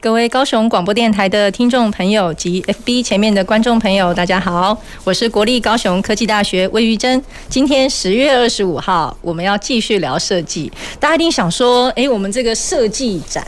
[0.00, 7.20] 各位高雄广播电台的听众朋友及 FB 前面的观众朋友，大家好，我是国立高雄科技大学魏玉珍。
[7.48, 10.70] 今天十月二十五号，我们要继续聊设计。
[11.00, 13.44] 大家一定想说，诶，我们这个设计展。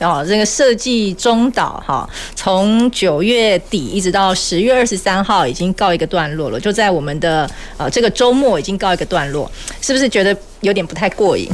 [0.00, 6.60] 哦，这个设计中岛哈，从九月底一直到十月二十三号，已经告一个段落了。
[6.60, 11.48] 就在我们的呃这个周末，已经告一个段落，是不是觉得有点不太过瘾？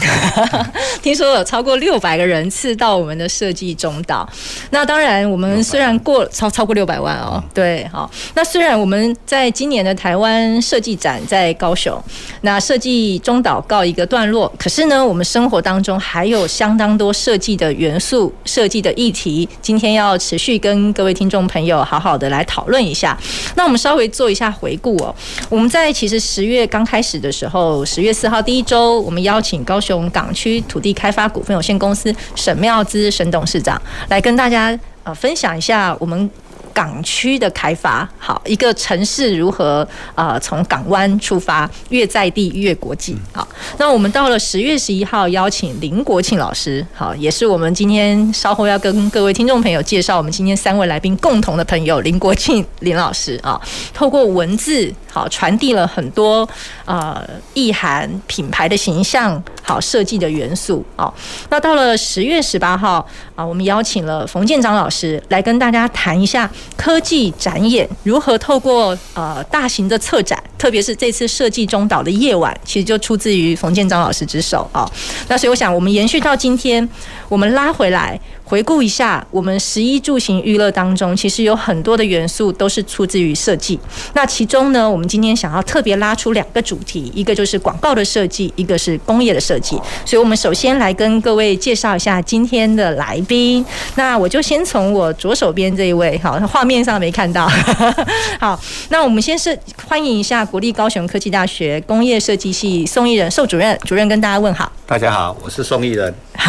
[1.03, 4.29] 听说有超过六百个人次到我们的设计中岛。
[4.71, 8.11] 那当然，我们虽然过超超过六百万哦，对，好。
[8.35, 12.03] 那虽然我们在今年的台湾设计展在高雄，
[12.43, 18.33] 那设计中岛告一个段落，可是呢，我们生活当中还有相当多设计的元素。
[18.45, 23.19] 设计的议题，今天要持续跟各位听众朋友好好的来讨论一下。
[23.57, 25.15] 那我们稍微做一下回顾哦。
[25.49, 36.31] 我们在其实十月刚开始的时候，十月四号第一周，我们邀请高雄港区土地开发股份有限公司沈妙姿沈董事长来跟大家呃分享一下我们。
[36.75, 39.87] 港区的开发，好，一个城市如何
[40.17, 43.17] 啊从港湾出发，越在地越国际。
[43.33, 43.47] 好，
[43.79, 53.61] 那我们到了十月十一号，邀请林国庆老师，好，也是我们今天稍后要跟各位听众朋友介绍我们今天三位来宾共同的朋友林国庆林老师啊，
[53.95, 56.47] 透过文字好传递了很多
[56.85, 60.85] 呃意涵、品牌的形象，好设计的元素。
[60.97, 61.15] 好，
[61.51, 66.51] 那到了十月十八号啊，我们邀请了冯建章老师来跟大家谈一下。
[66.77, 74.91] 科技展演如何透过呃大型的策展，特别是这次设计中岛的夜晚，其实就出自于冯建章老师之手啊。
[75.29, 76.87] 那所以我想，我们延续到今天，
[77.29, 78.21] 我们拉回来。
[78.45, 83.79] 回顾一下，我们十一住行娱乐当中，其实有很多的元素都是出自于设计。
[84.13, 89.77] 那其中呢，我们今天想要特别拉出两个主题，一个就是广告的设计，一个是工业的设计。
[90.05, 93.65] 所以，我们首先来跟各位介绍一下今天的来宾。
[93.95, 97.49] 那我就先从我左手边这一位，好，画面上没看到。
[98.39, 104.71] 好，那我们先是欢迎一下国立高雄科技大学工业设计系宋逸人宋主任，主任跟大家问好。
[104.87, 106.15] 大家好，我是宋逸人。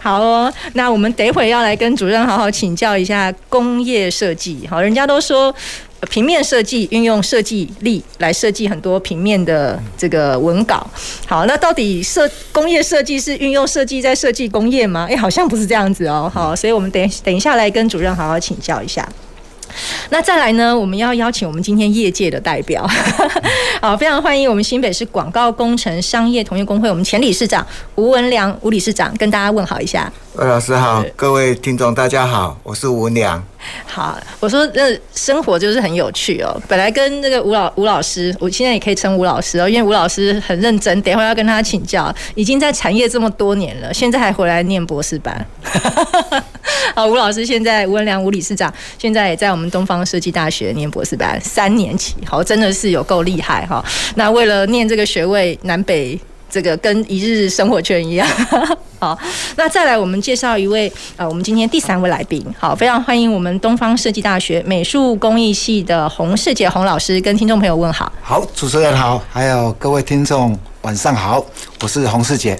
[0.00, 4.66] 好哦， 那我们等会要来跟主任好好请教一下工业设计。
[4.68, 5.54] 好，人家都说
[6.10, 10.86] 平面设计运用设计力来设计很多平面的这个文稿。
[11.26, 15.06] 好，那到底设工业设计是运用设计在设计工业吗？
[15.08, 16.30] 哎，好像不是这样子哦。
[16.32, 19.08] 好，所以我们等等一下来跟主任好好请教一下。
[20.10, 22.86] 那再来呢，我们要邀请我们今天业界的代表，
[23.80, 30.12] 好，非常欢迎我们新北市广告工程商业同业公会我们前理事长吴文良吴理事长，跟大家问好一下。
[30.34, 33.44] 魏老师好，各位听众大家好，我是吴文良。
[33.84, 36.58] 好，我说那生活就是很有趣哦。
[36.66, 42.12] 本来跟那个吴老吴老师，我现在也可以称吴老师哦，因为吴老师很认真，等一会儿要跟他请教。
[42.34, 45.46] 已经在产业这么多年了，现在还回来念博士班。
[46.96, 53.84] 好，吴老师现在吴文良吴理事长现在也在我们东方设计大学念博士班，三年级，好，真的是有够厉害哈。
[54.14, 56.18] 那为了念这个学位，南北。
[56.52, 58.28] 这个跟一日生活圈一样，
[59.00, 59.18] 好，
[59.56, 68.12] 那再来我们介绍一位呃，我们今天第三位来宾，好，非常欢迎我们东方设计大学美术工艺系的洪世杰洪老师跟听众朋友问好。
[68.20, 71.42] 好，主持人好，还有各位听众晚上好，
[71.80, 72.54] 我是洪世杰。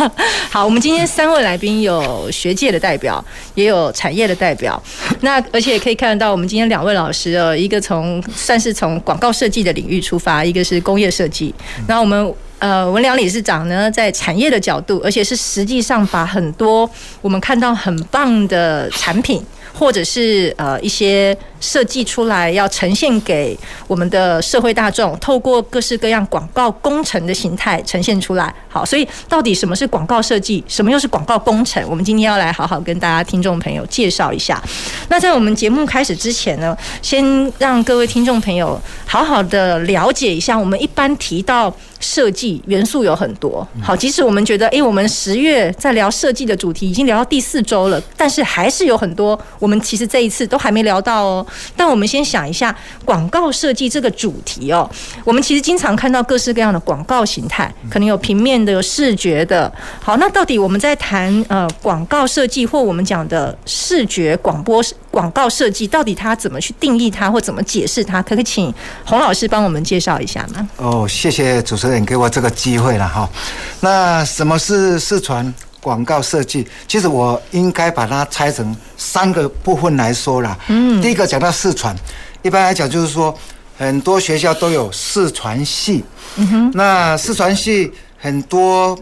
[0.48, 3.22] 好，我们今天三位来宾有学界的代表，
[3.54, 4.82] 也有产业的代表，
[5.20, 11.54] 那而且也可以看得到，我们今天两位老师哦，一个从算是从广告设计的领域出发，一个是工业设计，
[11.86, 12.34] 那我们。
[12.64, 16.88] 呃，文良理事长呢，在产业的角度，而且是实际上把很多
[17.20, 19.44] 我们看到很棒的产品，
[19.74, 23.54] 或者是呃一些设计出来要呈现给
[23.86, 28.54] 我们的社会大众，透过各式各样广告工程的形态呈现出来。
[28.66, 31.86] 好，所以到底什么是广告设计，什么又是广告工程？
[31.86, 34.62] 我们今天要来好好跟大家听众朋友介绍一下。
[35.10, 37.22] 那在我们节目开始之前呢，先
[37.58, 41.70] 让各位听众朋友好好的了解一下，我们一般提到
[42.04, 43.66] 设计元素有很多。
[43.82, 49.38] 好，即使我们觉得，诶，我们十月在聊设计的主题已经聊到第四周了，但是还是有很多。
[49.58, 54.88] 我们其实这一次都还没聊到哦，但我们先想一下广告设计这个主题哦。
[55.24, 59.72] 我们其实经常看到各式各样的广告形态，可能有平面的、有视觉的。
[60.02, 64.84] 好，那到底我们在谈呃广告设计或我们讲的视觉广播
[65.14, 68.20] 广告设计到底它怎么去定义它，或怎么解释它？
[68.20, 68.74] 可不可以请
[69.04, 70.68] 洪老师帮我们介绍一下吗？
[70.76, 73.30] 哦，谢谢主持人给我这个机会了哈。
[73.78, 76.66] 那什么是视传广告设计？
[76.88, 80.58] 其实我应该把它拆成三个部分来说啦。
[80.66, 81.94] 嗯，第一个讲到视传，
[82.42, 83.32] 一般来讲就是说
[83.78, 86.04] 很多学校都有视传系。
[86.34, 88.98] 嗯哼，那视传系很多。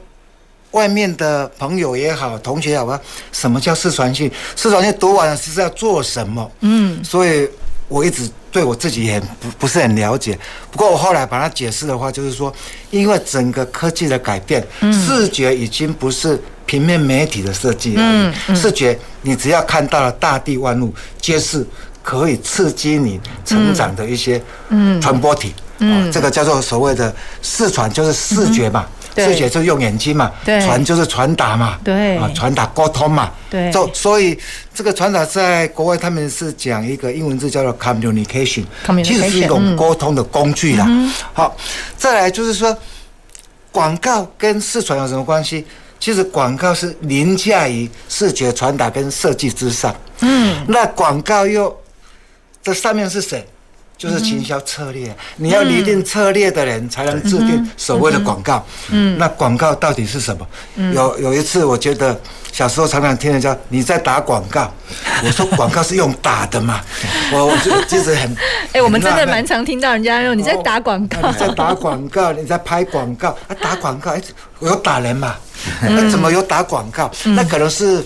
[0.73, 2.99] 外面的朋友也好，同学也好，
[3.31, 4.31] 什么叫视传系？
[4.57, 6.51] 视传系读完了是要做什么？
[6.61, 7.49] 嗯，所以
[7.89, 10.39] 我一直对我自己也不不是很了解。
[10.71, 12.53] 不过我后来把它解释的话，就是说，
[12.91, 18.57] 因为整个科技的改变，视觉已经不是平面媒体的设计而已。
[18.57, 21.67] 视觉，你只要看到了大地万物，皆是
[22.03, 25.55] 可以刺激你成长的一些嗯传播体。
[25.85, 28.87] 嗯，这个叫做所谓的视传，就是视觉嘛。
[29.17, 34.39] 视觉就是用眼睛嘛，传就是传达嘛，对啊，传达沟通嘛，对，就所以
[34.75, 38.65] 这个传达在国外他们是讲一个英文字叫做 communication，
[39.05, 40.89] 其实是一种沟通的工具啦。
[41.33, 41.57] 好，
[41.97, 42.77] 再来就是说，
[43.71, 45.67] 广告跟视传有什么关系？
[46.01, 49.95] 其实广告是凌驾于视觉传达跟设计之上。
[50.21, 51.73] 嗯，那广告又
[52.61, 53.47] 这上面是谁？
[54.03, 58.67] 就是行销策略，你要拟定策略的人才能制定所谓的广告。
[58.91, 60.45] 嗯，那广告到底是什么？
[60.93, 62.21] 有有一次，我觉得
[62.51, 64.69] 小时候常常听人家你在打广告，
[65.25, 66.81] 我说广告是用打的嘛。
[67.33, 68.37] 我我就其实很
[68.73, 73.29] 哎，我们真的蛮常听到人家用你在打广告，你在打广告，你在拍广告？
[73.47, 74.21] 啊，打广告，哎，
[74.59, 75.37] 我有打人嘛？
[75.81, 77.09] 那怎么有打广告？
[77.37, 78.03] 那可能是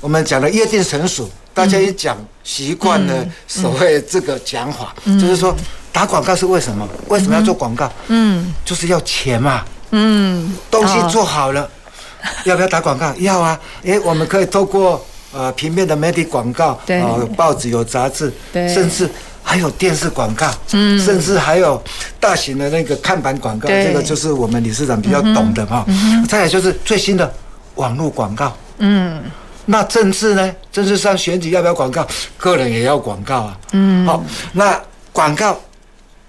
[0.00, 1.28] 我们讲的约定成熟。
[1.56, 2.14] 大家一讲
[2.44, 5.56] 习惯了，所谓这个讲法，就是说
[5.90, 6.86] 打广告是为什么？
[7.08, 7.90] 为什么要做广告？
[8.08, 9.64] 嗯，就是要钱嘛。
[9.92, 11.66] 嗯，东西做好了，
[12.44, 13.10] 要不要打广告？
[13.16, 13.58] 要啊。
[13.86, 17.02] 哎，我们可以透过呃平面的媒体广告，对，
[17.34, 19.08] 报纸有杂志，对，甚至
[19.42, 21.82] 还有电视广告，嗯，甚至还有
[22.20, 25.86] 大型的那个看板广告，这个就是我们理事长比较懂的哈。
[26.28, 27.32] 再来就是最新的
[27.76, 29.22] 网络广告，嗯。
[29.68, 30.54] 那政治呢？
[30.72, 32.06] 政治上选举要不要广告？
[32.38, 33.58] 个人也要广告啊。
[33.72, 34.06] 嗯。
[34.06, 34.80] 好，那
[35.12, 35.60] 广告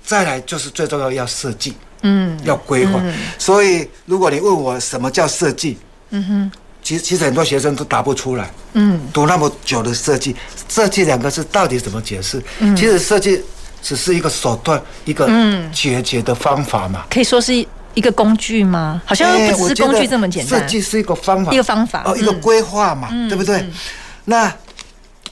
[0.04, 3.00] 再来就是最重要要设计，嗯，要规划。
[3.04, 5.78] 嗯、所以如果你问我什么叫设计，
[6.10, 6.52] 嗯哼，
[6.82, 8.52] 其实其实很多学生都答不出来。
[8.74, 9.00] 嗯。
[9.14, 10.36] 读那么久的设计，
[10.68, 12.42] 设计两个字到底怎么解释？
[12.60, 12.76] 嗯。
[12.76, 13.40] 其实设计
[13.84, 15.30] 只是一个手段，一个
[15.72, 17.06] 解决的方法嘛。
[17.10, 17.66] 可以说是。
[17.98, 19.02] 一个工具吗？
[19.04, 19.28] 好像
[19.58, 20.60] 不是工具这么简单。
[20.60, 23.66] 设计是一个方法，一个方法哦，一个规划嘛，对不对？
[24.26, 24.54] 那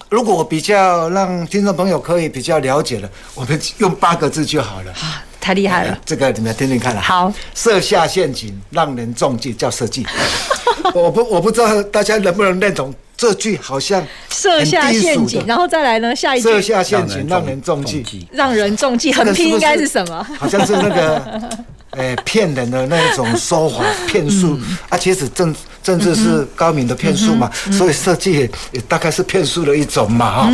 [0.10, 4.92] 如果我比较让听众朋友可以比较了解的，我们用八个字就好了。
[5.40, 5.96] 太厉害了！
[6.04, 7.00] 这个你们听听看。
[7.00, 10.04] 好，设下陷阱让人中计叫设计。
[10.96, 16.16] 我不我不知道大家能不能认同这句，好像设下陷阱，然后再来呢？
[16.16, 20.26] 下一句设下陷阱让人中计，让人中计，横批应该是什么？
[20.40, 21.50] 好像是那个。
[21.96, 24.60] 诶，骗人的那一种说法， 骗术
[24.90, 30.50] 啊，其实政政治是高明的骗术嘛，所以设计也也大概是骗术的一种嘛，哈。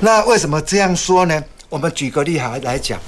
[0.00, 1.42] 那为什么这样说呢？
[1.68, 2.98] 我们举个例哈来讲，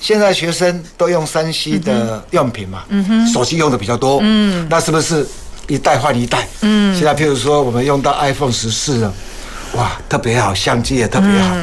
[0.00, 2.84] 现在学生都用三 C 的用品嘛，
[3.32, 5.26] 手机用的比较多，嗯那是不是
[5.68, 6.46] 一代换一代？
[6.60, 9.14] 嗯现在譬如说我们用到 iPhone 十四了，
[9.76, 11.56] 哇，特别好，相机也特别好。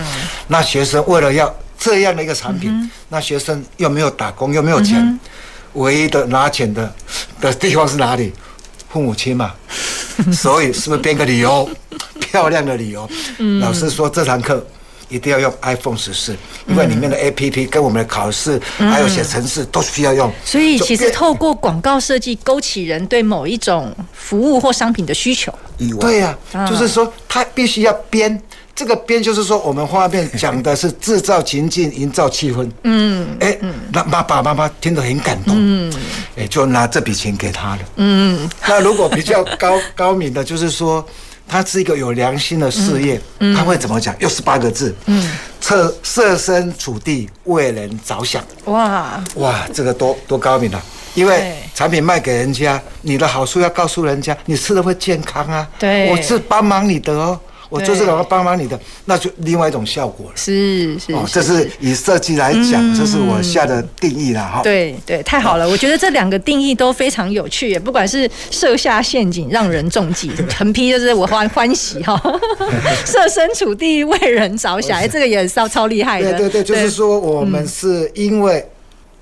[0.48, 5.20] 那学生为了要这样的一个产品，那学生又没有打工，又没有钱。
[5.74, 6.94] 唯一的拿钱的
[7.40, 8.32] 的地方是哪里？
[8.90, 9.54] 父母亲嘛，
[10.34, 11.70] 所以是不是编个理由，
[12.20, 13.10] 漂亮的理由？
[13.62, 14.66] 老师说这堂课
[15.08, 16.36] 一定要用 iPhone 十四，
[16.68, 20.30] 因为里面的 APP 跟我们的考试还有写程式都需要用。
[20.44, 25.54] 所以其实透过广告设计勾起人对某一种服务或商品的需求。
[26.00, 26.38] 对呀，
[26.70, 28.42] 就是说他必须要编。
[28.74, 32.70] 这个编就是说，我们画面讲的是制造情境、营造气氛。
[32.84, 33.58] 嗯，哎，
[33.94, 35.54] 那爸爸妈妈听得很感动。
[35.58, 35.94] 嗯，
[36.38, 37.80] 哎，就拿这笔钱给他了。
[37.98, 41.06] 嗯，那如果比较高高明的，就是说，
[41.48, 43.22] 他是一个有良心的事业，
[43.56, 44.16] 他会怎么讲？
[44.20, 44.96] 又是八个字。
[45.06, 48.44] 嗯，设设身处地为人着想。
[48.66, 50.82] 哇哇，这个多多高明啊！
[51.14, 55.68] 因为产品卖给人家，你的好处要告诉人家，你吃的会健康啊。
[55.78, 57.38] 对，我是帮忙你的哦。
[57.72, 60.34] 我就是想要帮帮你的，那就另外一种效果了。
[60.36, 64.62] 是是，哦，这是以设计来讲，这是我下的定义了哈。
[64.62, 72.22] 对对，太好了，我觉得这两个定义都非常有趣，也不管是设下陷阱让人中计， 横批就是我欢欢喜哈，
[73.08, 76.34] 设身处地为人着想，哎，这个也超超厉害的。
[76.34, 78.66] 对对对，就是说我们是因为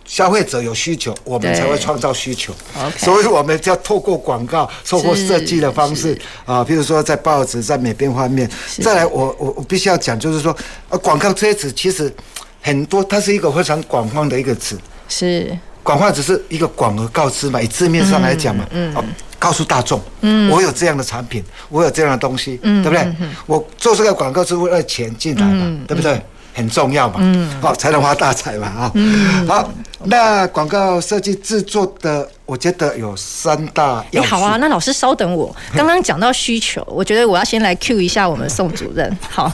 [0.10, 2.52] 消费者有需求，我们才会创造需求。
[2.98, 8.50] 所以我们就要透过广告、透过设计的方式啊，比如说在报纸、在每边方面。
[8.82, 10.56] 再来我，我我我必须要讲，就是说，
[10.90, 12.12] 呃，广告这些词其实
[12.60, 14.76] 很多，它是一个非常广泛的一个词。
[15.08, 15.56] 是。
[15.84, 19.06] 广泛只是一个广而告之嘛，以字面上来讲嘛，嗯，哦，
[19.38, 23.30] 告诉大众，嗯，我有这样的产品，我有这样的东西，嗯，对不对？
[23.46, 26.20] 我做这个广告是为了钱进来嘛，对不对？
[26.52, 28.92] 很重要嘛，嗯，好，才能发大财嘛，啊，
[29.48, 29.72] 好，
[30.06, 34.30] 那广告设计制作的，我觉得有三大要素。
[34.30, 39.52] 好啊，那老师稍等我， 刚刚讲到需求，我觉得我要先来 cue 一下我们宋主任， 好，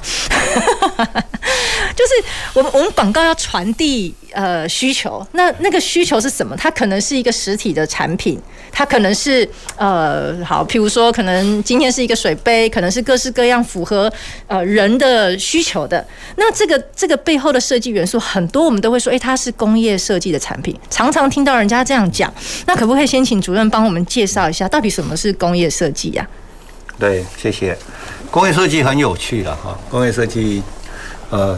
[1.95, 2.13] 就是
[2.53, 6.55] 我们我们广告要传递呃需求，那那个需求是什么？
[6.55, 8.39] 它可能是一个实体的产品。
[8.77, 9.47] 它可能是
[9.77, 14.11] 呃好，譬如说，可能今天是一个水杯，可能是各式各样符合
[14.47, 16.05] 呃人的需求的。
[16.35, 20.77] 那这个这个背后的设计元素很多，我们都会说，诶，它是工业设计的产品。
[20.89, 22.32] 常常听到人家这样讲，
[22.68, 26.27] 那可不可以先请主任帮我们介绍一下，到底什么是工业设计呀？
[27.00, 27.77] 对，谢谢。
[28.30, 30.62] 工业设计很有趣了哈，工业设计
[31.30, 31.58] 呃。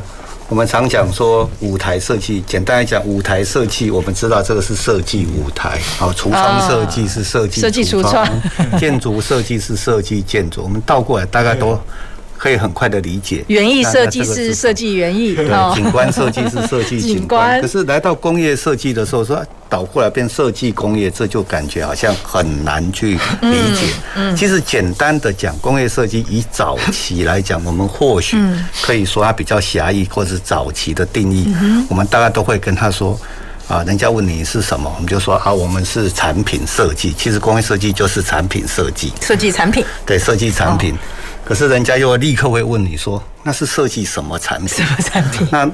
[0.49, 8.25] 我们常讲说舞台设计，简单来讲，舞台设计我们知道这个是设计舞台，好，橱窗设计是设计设计橱窗，
[8.79, 11.77] 建筑设计是设计建筑，我们倒过来大概都。
[12.37, 17.59] 可以很快的理解，园艺设计是设计园艺，对，景观设计是设计 景观。
[17.61, 23.87] 可是来到工业设计的时候，说倒过来变设计工业，这就感觉好像很难去理解。
[24.15, 28.37] 嗯其实简单的讲，工业设计以早期来讲，我们或许
[28.81, 31.51] 可以说它比较狭义，或者是早期的定义，
[31.89, 33.19] 我们大概都会跟他说
[33.67, 37.13] 啊，人家问你是什么，我们就说啊，我们是产品设计。
[37.17, 40.95] 其实工业设计就是产品设计，设计产品，对，设计产品。
[41.47, 44.67] 可是人家又立刻会问你说，那是设计什么产品？
[44.67, 45.47] 什么产品？
[45.49, 45.65] 那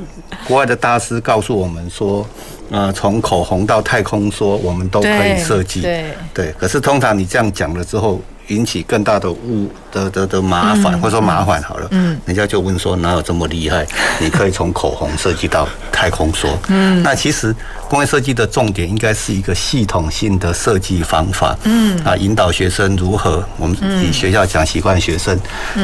[0.46, 2.24] 国外的大师告诉我们说，
[2.70, 5.82] 呃，从口红到太空梭，我们都可以设计。
[5.82, 6.52] 对对。
[6.60, 8.22] 可是通常你这样讲了之后。
[8.48, 13.86] 引起更大的误的的的麻烦，或者说麻烦好了，嗯，人家就问说哪有这么厉害？
[14.20, 17.56] 你可以从口红设计到太空梭，嗯，那其实
[17.90, 25.40] 工业设计的重点应该是一个系统性的设计方法，嗯，啊，引导学生如何，我们以学校讲习惯学生，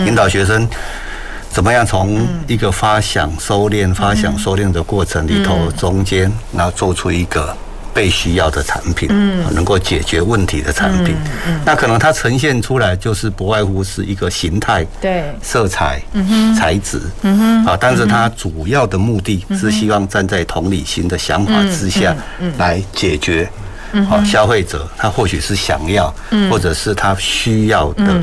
[0.05, 0.67] 引导学生
[1.49, 7.55] 怎么样从一个发想、收敛、发想、收敛的过程里头中间，然后做出一个。
[7.99, 11.13] 被需要的产品，嗯，能够解决问题的产品，
[11.45, 22.15] 嗯，那可能它呈现出来就是不外乎是一个形态，对，色彩，嗯哼，材质，嗯哼，啊，但是它主要的目的是希望站在同理心的想法之下
[22.57, 23.49] 来解决，
[24.07, 26.15] 好，消费者他或许是想要，
[26.49, 28.21] 或者是他需要的。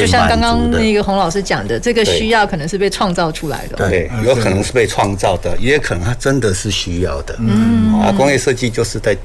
[0.00, 3.76] 就像刚刚那个洪老师讲的，这个需要可能是被创造出来的。
[3.76, 7.36] 对，有可能是被创造的，也可能它真的是需要的。
[7.38, 9.16] 嗯，啊，工业设计就是在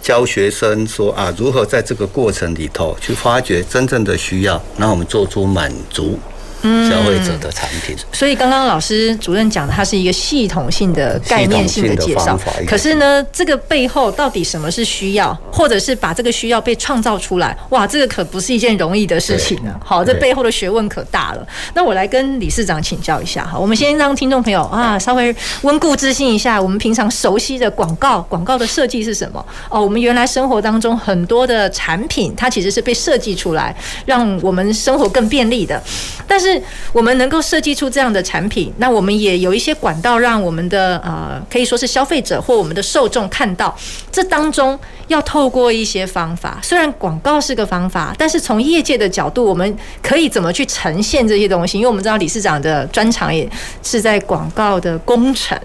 [0.00, 6.18] 教学生说啊，如何在这个过程里头去发掘真正的需要，那我们做出满足。
[6.62, 12.38] 消费者的产品，嗯，所以刚刚老师主任讲的，它是一个系统性的概念性的介绍。
[12.66, 17.56] 可是呢，这个背后到底什么是需要，或者是把这个需要被创造出来？
[17.70, 19.74] 哇，这个可不是一件容易的事情呢。
[19.84, 21.46] 好，这背后的学问可大了。
[21.74, 23.58] 那我来跟理事长请教一下哈。
[23.58, 29.44] 我们先让听众朋友啊稍微温故知新一下，我们平常熟悉的广告，广告的设计是什么？
[29.68, 33.74] 哦，我们原来生活当中很多的产品，它其实是被设计出来，
[34.06, 35.82] 让我们生活更便利的。
[36.26, 36.51] 但是
[36.92, 43.76] 我们能够设计出这样的产品，那我们也有一些管道，让我们的呃可以说是消费者或我们的受众看到。
[44.10, 44.78] 这当中
[45.08, 51.78] 要透过一些方法，虽然广告是个方法，但是从业界的角度，我们可以怎么去呈现这些东西？
[51.78, 53.48] 因为我们知道理事长的专长也
[53.82, 55.58] 是在广告的工程，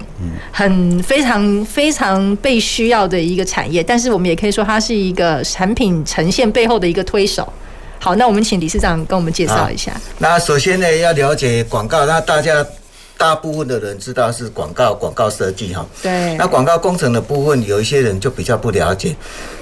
[0.51, 3.83] 很非常非常被需要的一个产业。
[3.83, 7.51] 但是我们也可以说，它是一个产品呈现背后的一个推手。
[7.99, 9.91] 好，那我们请理事长跟我们介绍一下。
[10.19, 12.65] 那首先呢，要了解广告，那大家
[13.17, 15.85] 大部分的人知道是广告，广告设计哈。
[16.01, 16.35] 对。
[16.35, 19.15] 那广告工程的部分，有一些人就比较不了解。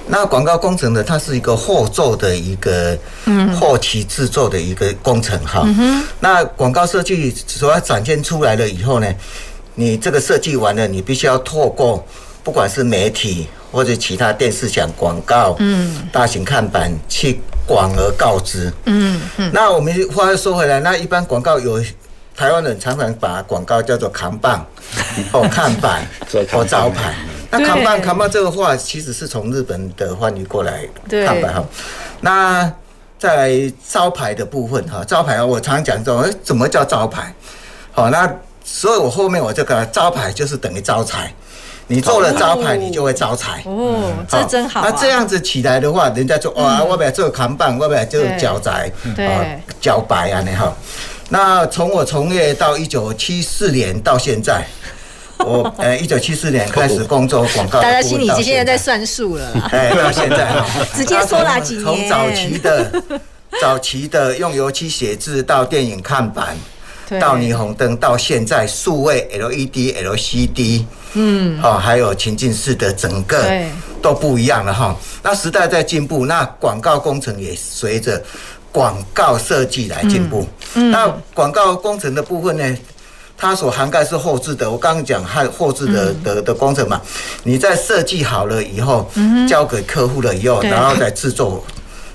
[0.08, 5.63] 那广告工程呢，它是一个后做的一个，嗯，后期制作的一个工程哈。
[5.65, 6.04] 嗯哼。
[6.20, 9.12] 那广告设计所要展现出来了以后呢，
[9.74, 12.06] 你这个设计完了，你必须要透过
[12.44, 17.39] 不管是媒体或者其他电视讲广告，嗯，大型看板去。
[17.65, 19.51] 广而告之，嗯嗯。
[19.53, 21.84] 那我们话又说回来，那一般广告有
[22.36, 24.65] 台湾人常常把广告叫做扛棒，
[25.31, 26.05] 或 看板，
[26.51, 27.15] 或招牌。
[27.50, 31.63] 那扛棒扛棒这个话其实是从日本的翻译过来，看板哈。
[32.22, 32.72] 那
[33.17, 37.34] 在招牌的部分哈，招牌我常常讲说，怎么叫招牌？
[37.93, 38.29] 好，那
[38.63, 41.34] 所以我后面我就讲招牌就是等于招财。
[41.88, 43.62] 你做了招牌，你就会招财。
[43.65, 44.82] 哦，这真好。
[44.82, 50.75] 那这样子起来的话，人家就哇，我本来做扛棒，我本来就脚宅，对，脚白啊，你好。
[51.30, 54.65] 那从我从业到一九七四年到现在，
[55.39, 59.51] 我呃一九七四年 开始工作广告，大家心里已经现在在算数了。
[59.72, 60.56] 哎，到现在
[60.94, 61.86] 直接说了几年？
[61.86, 62.92] 从早期的
[63.62, 66.58] 早期的用油漆写字，到电影看板，
[67.19, 70.83] 到霓虹灯，到现在数位 LED、LCD，
[71.13, 73.43] 嗯，哦，还有情境式的，整个
[74.01, 74.95] 都不一样了哈。
[75.24, 78.21] 那时代在进步，那广告工程也随着。
[78.71, 82.77] 广告设计来进步，嗯嗯、那广告工程的部分呢？
[83.38, 84.69] 它所涵盖是后置的。
[84.69, 87.00] 我刚刚讲还后置的的的工程嘛，
[87.43, 89.09] 你在设计好了以后，
[89.47, 91.63] 交给客户了以后，然后再制作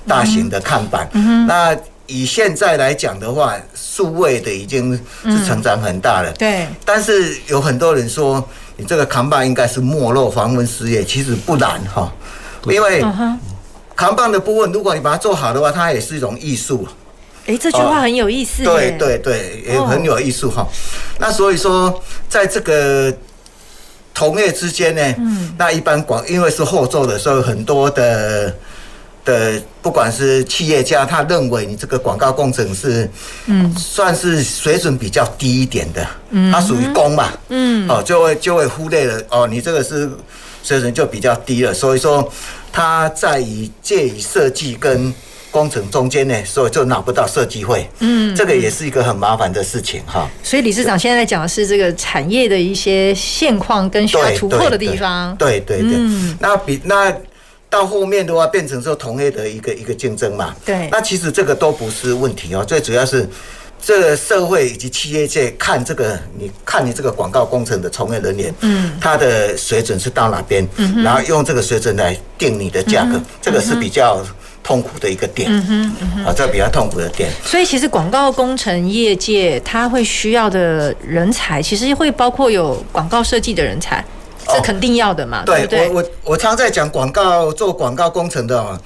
[0.07, 1.09] 大型的看板。
[1.47, 1.75] 那
[2.11, 6.31] 以现在来讲的话，数位的已经是成长很大了。
[6.37, 6.67] 对。
[6.83, 8.43] 但是有很多人说，
[8.75, 12.11] 你这个扛棒应该是没落、防蚊事业，其实不然哈，
[12.65, 13.03] 因为。
[13.93, 16.87] 扛棒的部分，如果你把它做好的话，它也是一种艺术。
[17.45, 18.63] 哎，这句话很有意思。
[18.63, 20.65] 对对对，也很有艺术哈。
[21.19, 23.13] 那所以说，在这个
[24.11, 28.55] 同业之间呢，嗯，那一般广因为是后做的，所以很多的
[29.25, 33.09] 的不管是企业家，他认为你这个广告工程是，
[33.45, 40.09] 嗯，算是水准比较低一点的，嗯，它属于工嘛，嗯，哦，就会就会忽略了哦，你这个是
[40.63, 42.31] 水准就比较低了，所以说。
[42.73, 45.13] 他在于介于设计跟
[45.51, 47.85] 工程中间呢，所以就拿不到设计费。
[47.99, 50.25] 嗯，这个也是一个很麻烦的事情哈。
[50.41, 55.35] 所以理事长现在讲的是这个产业的一些现况跟需要突破的地方。
[55.35, 57.13] 对对对，嗯那比那
[57.71, 60.53] 到后面的话，变成说同业的一个一个竞争嘛。
[60.63, 60.87] 对。
[60.91, 63.27] 那其实这个都不是问题哦，最主要是。
[63.83, 74.23] 这个社会以及企业界看这个，你看你这个广告工程的从业人员，嗯，他的水准是到哪边，嗯，然后用这个水准来定你的价格，这个是比较
[74.61, 77.31] 痛苦的一个点，嗯哼，啊，这个比较痛苦的点。
[77.43, 84.05] 所以其实广告工程业界他会需要的人才，其实会包括有广告设计的人才，
[84.47, 85.89] 这肯定要的嘛，对不对？
[85.89, 88.81] 我我我常在讲广告做广告工程的。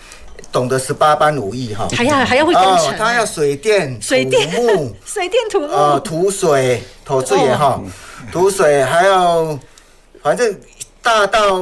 [0.51, 7.83] 懂得十八般武艺哈，还要还要会工程，他要水电、水电木、 水电土木，呃，土水、土质也好，
[8.31, 9.59] 土水还要，
[10.23, 10.57] 反正
[11.01, 11.59] 大到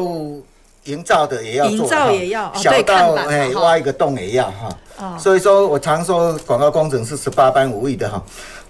[0.84, 5.18] 营造的也要做，营造也要，小到哎挖一个洞也要哈。
[5.18, 8.24] 所以说我常说广告工程是十八般武艺的哈，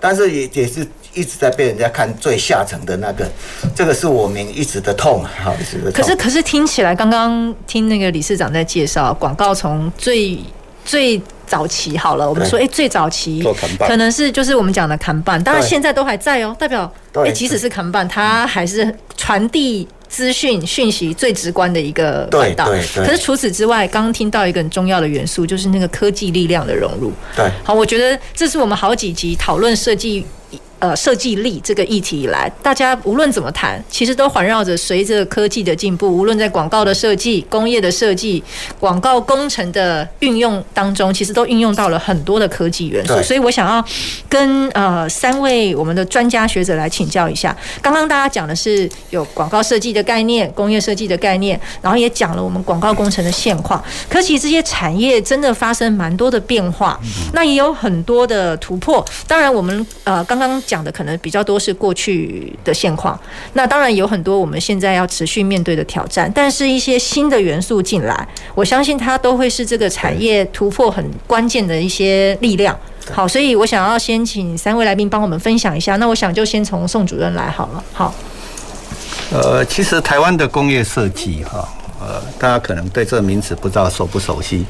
[0.04, 0.86] 但是也也是。
[1.16, 3.32] 一直在被人家看最下层的那个，
[3.76, 6.02] 这个是我们一直的痛，好，一直的痛。
[6.02, 10.40] 可是，可是听起来，刚刚听那个理事长在介绍广告，从最
[10.84, 13.44] 最早期好了，我们说，哎，最早期
[13.78, 22.70] 可能是就是我们讲的看板，当然现在都还在哦，代表哎，即使是看板，它还是传递资讯讯息最直观的一个管道。
[22.96, 27.12] 可是除此之外，刚刚听到一个很重要的元素，就是那个科技力量的融入。
[27.36, 30.24] 对，好，我觉得这是我们好几集讨论设计。
[30.84, 38.44] 呃，设计力这个议题以来，大家无论怎么谈，其实都环绕着随着科技的进步，无论在广告的设计、工业的设计、
[38.82, 43.14] 广告工程的运用当中，其实都运用到了很多的科技元素。
[43.24, 43.82] 所以我想要
[44.28, 47.56] 跟呃三位我们的专家学者来请教一下。
[47.82, 53.82] 刚刚大家讲的是有广告设计的概念、工业设计的概念，然后也讲了我们广告工程的现况。
[54.10, 57.00] 可其实这些产业真的发生蛮多的变化，
[57.32, 59.06] 那也有很多的突破。
[59.26, 60.62] 当然，我们呃刚刚。
[60.74, 63.20] 讲的可能比较多是过去的现况，
[63.54, 72.76] 那当然有很多我们现在要持续面对的挑战，但是一些新的元素进来，我相信它都会是这个产业突破很关键的一些力量。
[73.12, 75.96] 好，所以我想要先请三位来宾帮我们分享一下。
[75.98, 77.84] 那我想就先从宋主任来好了。
[77.94, 78.12] 好，
[79.32, 81.70] 呃，其实台湾的工业设计哈。
[82.06, 84.66] 呃，大家可能对这个名词不知道熟不熟悉，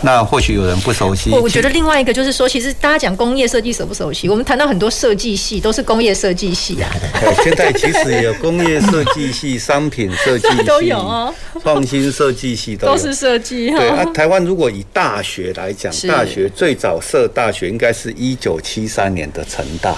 [0.00, 1.30] 那或许有人不熟悉。
[1.30, 4.26] 我觉得另外一个就是说，其实大家讲工业设计熟不熟悉？
[4.28, 6.90] 我们谈到很多设计系都是工业设计系啊。
[7.44, 13.70] 现在其实有工业设计系、商品设计系 都有哦，创新设计系都，都是设计。
[13.70, 19.94] 对啊，台湾如果以大学来讲，大学最早设大学应该是一九七三年的成大。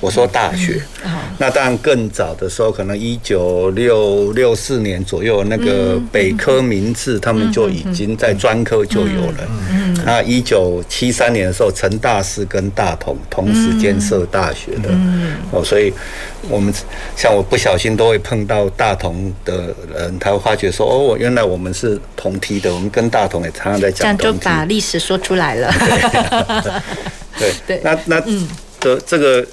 [0.00, 0.80] 我说大学，
[1.38, 9.48] 那当然更早的时候，可能一九六六四年左右，那个北科明治他们就已经在专科就有了。
[10.04, 14.88] 那一九七三年的时候，成大是跟大同同时建设大学的。
[15.50, 15.92] 哦，所以
[16.48, 16.72] 我们
[17.16, 25.74] 像我不小心都会碰到大同的人，他会发觉说：“哦，原来我们是同梯的，我们跟大同也常常在讲。”这样就把历史说出来了。
[27.36, 28.20] 对 对，那那
[28.78, 29.44] 的这个。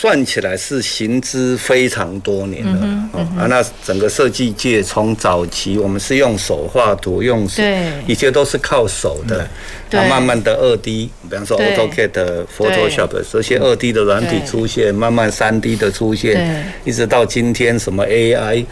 [0.00, 7.60] 算起来是行之非常多年了，嗯嗯、啊，那整个设计界从早期我们是用手画图，用手，
[8.06, 9.44] 一切都是靠手的，
[9.90, 18.64] 对，慢慢的二 D，比方说 AutoCAD、Photoshop 这些二 D 的软体出现，慢慢三 D 的出现，一直到今天什么 AI，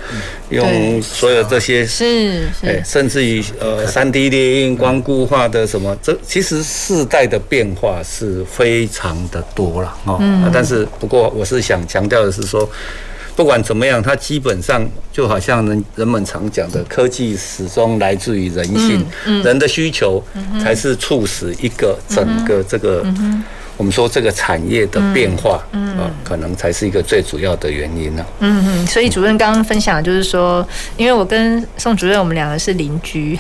[0.51, 10.19] 用所有这些是，哎，甚至于呃三 D 列印、光固化的什么，这其实世代的变化是非常的多了哦，
[10.53, 10.87] 但是。
[10.99, 12.69] 不过，我是想强调的是说，
[13.37, 19.07] 不管怎么样，它基本上就好像人人们常讲的，科技始终来自于人性，
[19.44, 20.20] 人的需求
[20.61, 23.05] 才是促使一个整个这个。
[23.79, 28.25] 我们说这个产业的变化，嗯，嗯，可能才是一个最主要的原因呢。
[28.38, 33.38] 嗯嗯，所以主任刚刚分享就是说，因为我跟宋主任我们两个是邻居，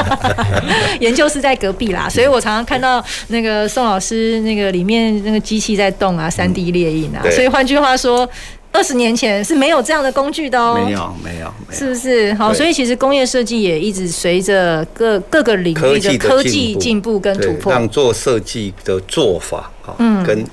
[1.00, 8.28] 研究室在隔壁啦，所以我常常看到那个宋老师那个里面那个机器在动啊，三 D 列印啊，所以换句话说。
[8.76, 12.34] 二十年前是没有这样的工具的哦，没有没有，是不是？
[12.34, 20.44] 好，所以其实工业设计也一直随着各各个领域的科技进步跟突破，让做设计的做法啊，嗯，跟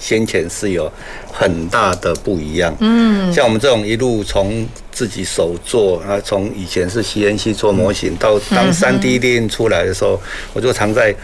[0.00, 0.90] 先前是有
[1.32, 2.74] 很大的不一样。
[2.80, 4.66] 嗯，像我们这种一路从。
[4.92, 10.20] 自己手做啊，从以前是 CNC 做模型，到当三 D 列印出来的时候，
[10.52, 11.14] 我就常在，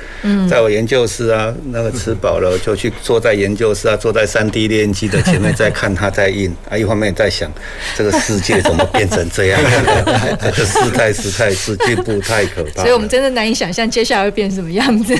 [0.49, 7.53] 在我研究室啊，那个吃饱了就去坐在研究室啊，坐在三 D 列印机的前面，在看它在印 啊，一方面在想
[7.97, 9.61] 这个世界怎么变成这样，
[10.41, 15.15] 这个世态时态是进步太可怕，所以我们真的难以想象接下来会变什么样子。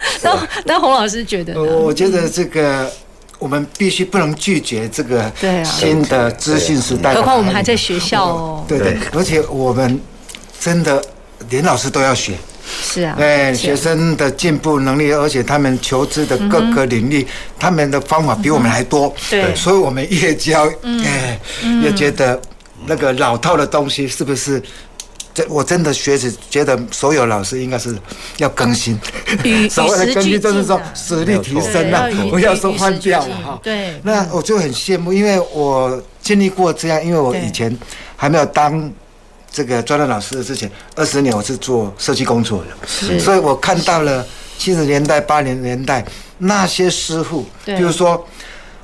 [0.22, 1.60] 那那洪老师觉得？
[1.62, 2.90] 我觉得这个。
[3.40, 5.30] 我们必须不能拒绝这个
[5.64, 8.64] 新的资讯时代，何况我们还在学校哦。
[8.66, 10.00] 对对，而且我们
[10.58, 11.00] 真的
[11.48, 12.34] 连老师都要学。
[12.82, 13.14] 是啊。
[13.16, 17.24] 对，学生的进步能力，而且他们求知的各个领域，
[17.60, 19.14] 他们的方法比我们还多。
[19.30, 19.54] 对。
[19.54, 20.68] 所以我们越教，
[21.04, 21.38] 哎，
[21.80, 22.42] 越觉得
[22.86, 24.60] 那个老套的东西是不是？
[25.48, 27.96] 我真的学习觉得所有老师应该是
[28.38, 28.98] 要更新，
[29.70, 33.60] 所谓的更新就是说实力提升了，不要说换掉了哈。
[33.62, 37.76] 对，那我就很羡慕，因为我经历过这样，因为我以前
[38.16, 38.90] 还没有当
[39.50, 44.26] 这个专任老师的之前，二十年我是做设计工作的，所以我看到了
[44.58, 46.04] 七十年代、八零年代
[46.38, 48.26] 那些师傅，比如说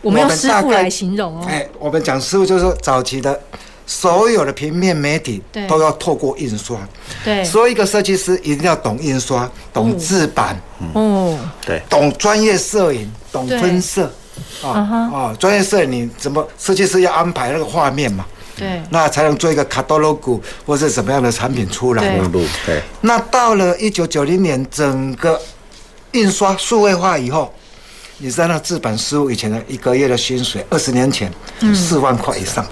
[0.02, 3.40] 我们用师傅来形容哦，哎，我们讲师傅就是说早期的。
[3.86, 6.78] 所有的平面媒体都要透过印刷，
[7.22, 10.58] 对，所以一个设计师一定要懂印刷，懂制版，
[10.94, 14.10] 嗯，对，懂专业摄影，懂分色，
[14.62, 14.70] 啊
[15.12, 18.24] 啊，专业摄影你怎么设计师要安排那个画面嘛？
[18.56, 22.16] 对，那才能做一个卡多 logo 或者什么样的产品出来。
[22.16, 22.30] 嘛？
[22.64, 25.38] 对，那到了一九九零年，整个
[26.12, 27.52] 印刷数位化以后，
[28.18, 31.30] 你知道那制版师傅以前的一个月的薪水，二十年前
[31.74, 32.64] 四万块以上。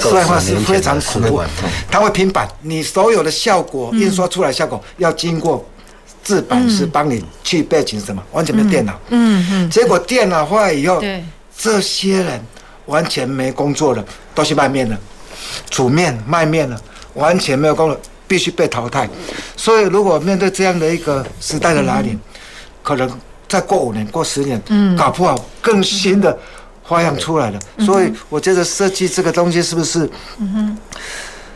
[0.00, 1.42] 数位化是非常恐怖，
[1.90, 5.64] 它会拼版，你所有的效果印刷出来效果要经过
[6.22, 8.98] 制版师帮你去背景什么，完全没有电脑。
[9.10, 9.70] 嗯嗯。
[9.70, 11.02] 结果电脑坏了以后，
[11.56, 12.40] 这些人
[12.86, 14.04] 完全没工作了，
[14.34, 14.98] 都去卖面了，
[15.70, 16.80] 煮面卖面了，
[17.14, 19.08] 完全没有工作，必须被淘汰。
[19.56, 22.18] 所以如果面对这样的一个时代的来临，
[22.82, 23.10] 可能
[23.48, 24.60] 再过五年、过十年，
[24.96, 26.36] 搞不好更新的。
[26.86, 30.08] 花样出来了，所以我觉得设计这个东西是不是，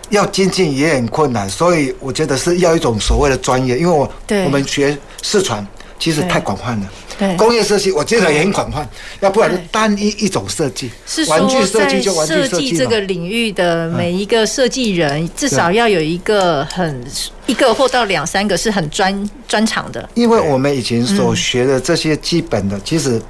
[0.09, 4.11] 要精进也很困难，所以我觉得是要一种所谓的专业，因为我
[4.45, 5.65] 我们学视传
[6.01, 8.85] 其实太广泛了，对，工业设计我觉得也很广泛，
[9.21, 17.07] 要不然就单一一种设计，是玩具设计就玩具设计这个领域的每一个设计人至少要有一个很
[17.47, 23.23] 一个或到两三个是很专专长的，因为我们以前所学的这些基本的其实。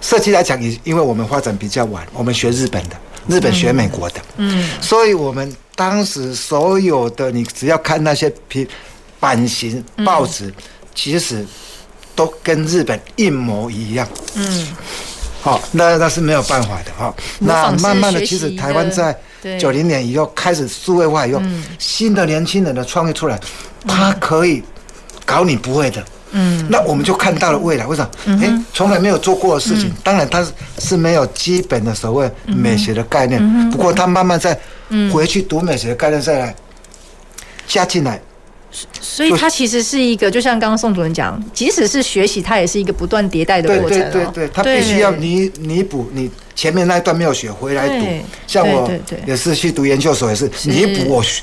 [0.00, 2.96] 设计来讲，也因为我们发展比较晚，我们学日本的，
[3.28, 8.66] 日本学美国的，嗯，所以我们当时所有的，你只要看那些皮
[9.18, 10.52] 版型报纸，
[10.94, 11.46] 其实
[12.14, 14.68] 都跟日本一模一样，嗯，
[15.42, 17.14] 好，那那是没有办法的哈。
[17.38, 19.14] 那慢慢的，其实台湾在
[19.58, 21.42] 九零年以后开始数位化以后，
[21.78, 23.38] 新的年轻人的创业出来，
[23.86, 24.62] 他可以
[25.24, 26.04] 搞你不会的。
[26.32, 27.86] 嗯，那我们就看到了未来。
[27.86, 28.38] 为什么？
[28.42, 30.46] 哎，从来没有做过的事情，当然他
[30.78, 33.70] 是没有基本的所谓美学的概念。
[33.70, 34.58] 不过他慢慢再
[35.12, 36.54] 回去读美学的概念，再来
[37.66, 38.20] 加进来。
[39.00, 43.98] 所以它其实是一个，就像刚刚宋主任讲，即使是学习，它也是一个不断迭代的过程。
[43.98, 48.06] 对对对对，他必须要弥弥补你前面那一段没有学回来读。
[48.46, 48.90] 像我
[49.26, 51.42] 也是去读研究所，也是弥补我学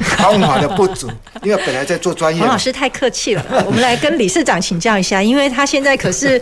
[0.00, 1.10] 方法的不足，
[1.42, 2.40] 因为本来在做专业。
[2.40, 6.40] 黄老师太客气了，我们来跟理事长请教一下，因为他现在可是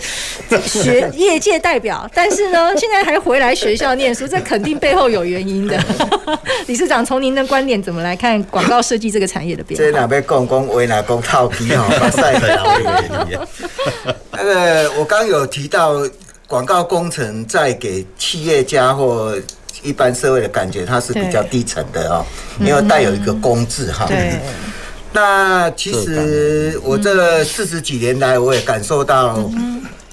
[0.66, 5.78] 学业界代表，但是呢，现在还回来学校念书，这肯定背后有原因的。
[6.66, 9.84] 理事长，从您的观点怎么来看广告设计这个产业的变化？
[9.84, 11.84] 这哪边讲讲，为哪讲套皮哦，
[12.16, 13.24] 晒的
[14.32, 15.94] 那个我刚有提到
[16.50, 19.32] 广告工程在给企业家或
[19.84, 22.26] 一般社会的感觉，它是比较低层的哦，
[22.58, 24.04] 因为带有一个“工”字哈。
[24.08, 24.32] 对。
[25.14, 29.48] 那其实我这四十几年来，我也感受到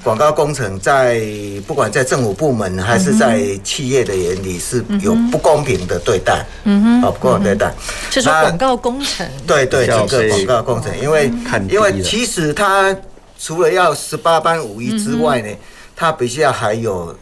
[0.03, 1.19] 广告工程在
[1.65, 6.45] 不管在政府部门还是在企业的眼里是有不公平的对待。
[6.65, 7.01] 嗯哼。
[7.01, 7.73] 啊，不公平对待。
[8.11, 9.27] 就说广告工程。
[9.47, 11.31] 对对，整个广告工程，因为
[11.67, 12.95] 因为其实它
[13.39, 15.49] 除了要十八般武艺之外呢，
[15.97, 17.13] 它必须要还有。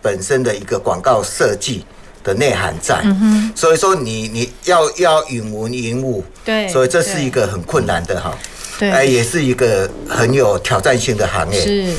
[0.00, 1.84] 本身的一个广告设计
[2.22, 3.04] 的内涵在，
[3.52, 8.38] 所以说你你要要引文引武，对，所以这是一个很困难的哈，
[8.78, 11.60] 哎，也是一个很有挑战性的行业。
[11.60, 11.96] 是，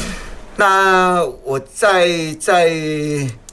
[0.56, 2.08] 那我在
[2.40, 2.72] 在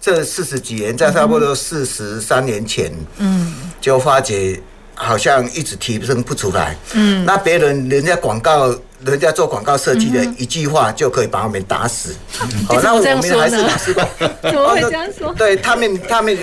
[0.00, 4.58] 这四十几年，在差不多四十三年前，嗯，就发觉
[4.96, 8.74] 好像一直提升不出来，嗯，那别人人家广告。
[9.04, 12.16] 人家做广告设计的一句话就可以把我们打死。
[12.32, 14.08] 好、嗯哦，那我们还是老师吧。
[14.42, 15.34] 怎么会这样说？
[15.34, 16.36] 对他们，他们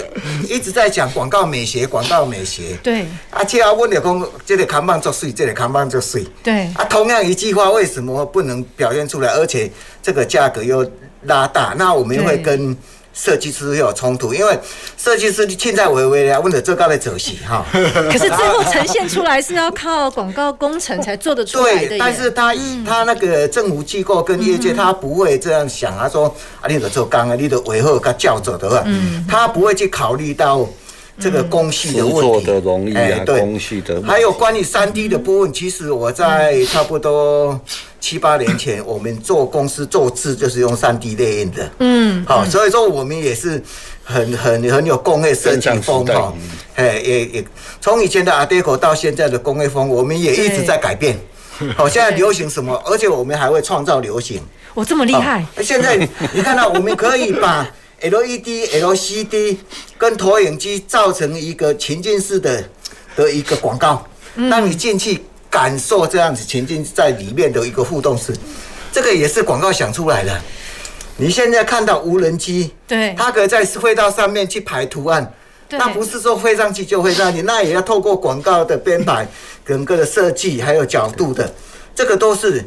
[0.47, 2.77] 一直在讲广告美学，广告美学。
[2.83, 3.07] 对。
[3.31, 6.23] 啊，且要问的讲，这个看板做水，这个看板做水。
[6.43, 6.67] 对。
[6.75, 9.29] 啊，同样一句话，为什么不能表现出来？
[9.29, 9.69] 而且
[10.03, 10.89] 这个价格又
[11.23, 12.77] 拉大，那我们会跟。
[13.13, 14.59] 设计师会有冲突，因为
[14.97, 17.65] 设计师现在微微了问的最高的走势哈。
[17.71, 21.89] 可是最后呈现出来是要靠广告工程才做得出来的。
[21.89, 22.53] 对，但是他
[22.85, 26.25] 他那个政府机构跟业界他不会这样想，他说
[26.59, 28.83] 啊，你得做钢啊，你得维护跟教者的话，
[29.29, 30.67] 他不会去考虑到
[31.19, 32.21] 这个工序的问题。
[32.21, 34.01] 做的容易啊，工序的。
[34.03, 37.59] 还有关于三 D 的部分，其实我在差不多。
[37.99, 43.63] 七八年前，我们做公司做字就是用三 D 列印的，嗯，好，所以说我们也是
[44.03, 46.33] 很很很有工业设计风哈，
[46.75, 47.45] 哎，也也
[47.79, 51.17] 从以前的 Art Deco 到现在的工业风，我们也一直在改变。
[51.77, 52.75] 好，现在流行什么？
[52.85, 54.41] 而且我们还会创造流行。
[54.73, 55.45] 我这么厉害！
[55.61, 55.95] 现在
[56.33, 57.65] 你看到我们可以把
[58.03, 59.57] LED、LCD
[59.97, 62.63] 跟投影机造成一个情境式的
[63.15, 65.23] 的一个广告，让你进去。
[65.53, 68.35] 感受这样子情境在里面的一个互动式，
[68.91, 70.41] 这个也是广告想出来的。
[71.17, 75.31] 你现在看到无人机，对，它可以在隧道上面去排图案，
[75.69, 79.27] 那不是说飞上去就飞上去，那也要透过广告的编排、
[79.63, 81.53] 整个的设计还有角度的，
[81.93, 82.65] 这个都是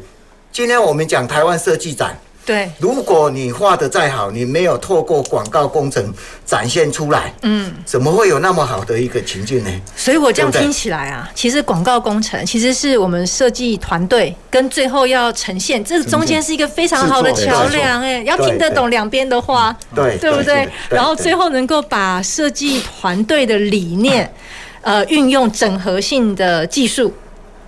[0.53, 2.17] 今天我们讲台湾设计展。
[2.47, 6.13] 对，如果你画的再好，你没有透过广告工程
[6.45, 9.81] 展现出来，嗯，怎么会有那么好的一个情境呢？
[9.97, 20.65] 所以我这样听起来啊，其实广告工程其实是我们设计团队跟最后要呈现，这中间是一个非常好的桥梁，哎，要听得懂两边的话，对，对不对？
[20.89, 24.33] 然后最后能够把设计团队的理念，
[24.79, 27.13] 呃，运用整合性的技术。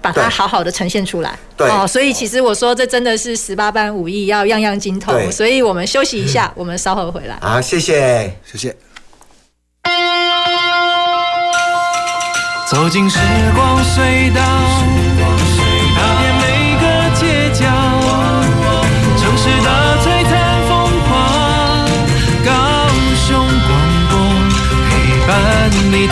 [0.02, 5.32] 把它好好的呈现出来，对哦，所以其实我说这真的是十八般武艺，要样样精通。
[5.32, 7.38] 所以我们休息一下，嗯、我们稍后回来。
[7.42, 8.76] 好，谢谢，谢谢。
[12.70, 13.18] 走进时
[13.56, 14.42] 光隧道，
[15.96, 16.44] 踏遍每
[16.80, 16.86] 个
[17.20, 17.66] 街角，
[19.18, 19.70] 城市的
[20.04, 20.32] 璀璨
[20.70, 20.72] 风
[21.10, 21.12] 光，
[22.46, 22.52] 高
[23.28, 23.28] 雄
[23.68, 23.70] 广
[24.10, 24.14] 播
[24.88, 24.92] 陪
[25.28, 25.30] 伴
[25.92, 26.08] 你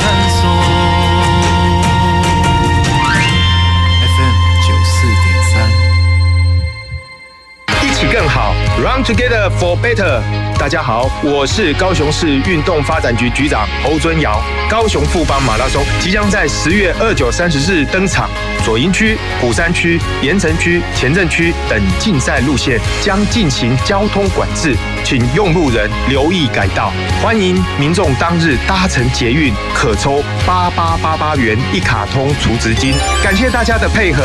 [8.78, 10.22] ，Run together for better。
[10.60, 14.42] 大家好，我是高雄市运动发展局局长侯尊尧。
[14.68, 18.28] 高雄富邦马拉松即将在十月二九、三十日登场，
[18.66, 26.92] 左营区、鼓山区、盐城区、前镇区等竞赛路线将进行交通管制，请用路人留意改道。
[27.22, 32.94] 欢迎民众当日搭乘捷运，可抽八八八八元一卡通储值金。
[33.24, 34.24] 感谢大家的配合。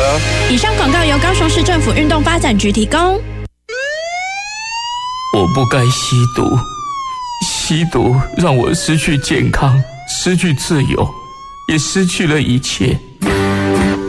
[0.51, 3.21] 以上广告由高雄市政府运动发展局提供。
[5.35, 6.59] 我不该吸毒，
[7.43, 11.09] 吸毒让我失去健康，失去自由，
[11.69, 12.99] 也失去了一切。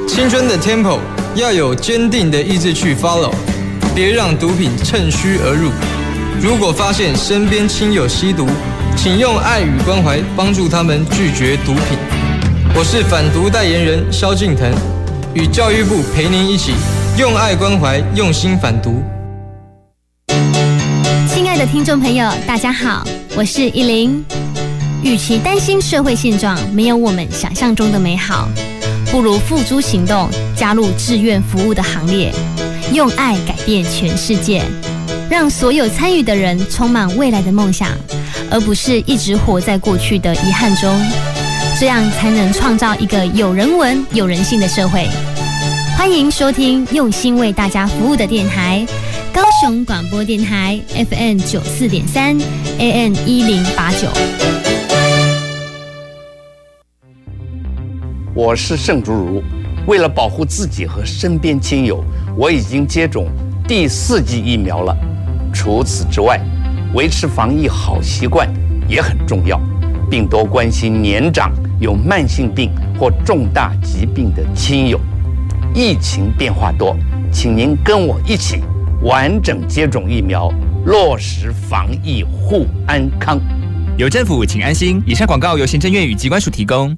[0.06, 1.00] 青春的 temple
[1.36, 3.32] 要有坚定的意志去 follow，
[3.96, 5.72] 别让毒品趁虚而入。
[6.42, 8.46] 如果发现身边亲友吸毒，
[8.98, 11.98] 请用爱与关怀帮助他们拒绝毒品。
[12.76, 14.70] 我是反毒代言人萧敬腾，
[15.34, 16.74] 与教育部陪您一起
[17.18, 19.02] 用爱关怀，用心反毒。
[21.66, 23.06] 听众朋友，大家好，
[23.38, 24.24] 我是依琳。
[25.02, 28.50] 与其担心社会现状没有我们想象中的美好，
[29.10, 32.34] 不如付诸行动，加入志愿服务的行列，
[32.92, 34.62] 用爱改变全世界，
[35.30, 37.90] 让所有参与的人充满未来的梦想，
[38.52, 40.94] 而不是一直活在过去的遗憾中。
[41.80, 45.08] 这样才能创造一个有人文、有人性的社会。
[45.98, 48.86] 欢迎收听用心为大家服务的电台——
[49.34, 52.38] 高雄广播电台 FM 九四点三
[52.78, 54.08] ，AM 一零八九。
[58.36, 59.44] 我是盛竹如，
[59.88, 62.04] 为了保护自己和身边亲友，
[62.38, 63.26] 我已经接种
[63.68, 64.96] 第四剂疫苗了。
[65.52, 66.40] 除此之外，
[66.94, 68.48] 维持防疫好习惯
[68.88, 69.60] 也很重要，
[70.12, 72.70] 并多关心年长、有慢性病
[73.00, 75.00] 或重大疾病的亲友。
[75.74, 76.96] 疫情变化多，
[77.32, 78.62] 请您跟我一起
[79.04, 80.50] 完整接种疫苗，
[80.86, 83.38] 落实防疫护安康。
[83.98, 85.04] 有政府，请安心。
[85.06, 86.98] 以上广告由行政院与机关署提供。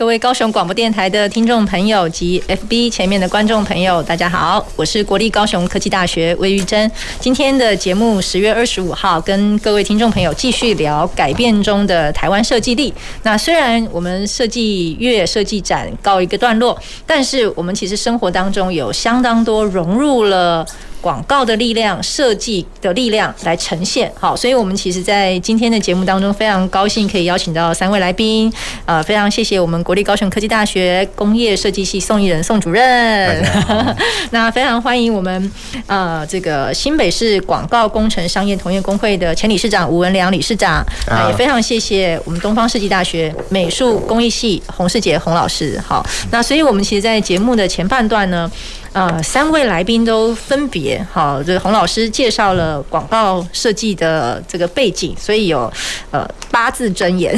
[0.00, 6.90] 各位高雄广播电台的听众朋友及 FB 前面的观众朋友，大家好，我是国立高雄科技大学魏玉珍。
[7.18, 12.90] 今天的节目十月二十五号，跟各位听众朋友继续聊改变中的台湾设计力。
[13.24, 16.74] 那虽然我们设计月设计展告一个段落，
[17.06, 20.66] 但是我们其实生活当中有相当多融入了。
[21.00, 28.52] 广告的力量、设计的力量来呈现，好，所以我们其实，在今天的节目当中，非常高兴可以邀请到三位来宾，
[28.84, 33.42] 呃，非常谢谢我们国立高雄科技大学工业设计系宋益仁宋主任，
[34.30, 35.52] 那非常欢迎我们
[35.86, 48.50] 呃这个新北市广告工程商业同业公会的前理事长吴文良理事长，啊，也非常谢谢我们东方设计大学美术工艺系洪世杰洪老师，好，那所以我们其实，在节目的前半段呢。
[48.92, 55.72] 呃，三位来宾都分别好，这个洪老师介绍了广告设计的这个背景，所以有
[56.10, 57.36] 呃八字真言，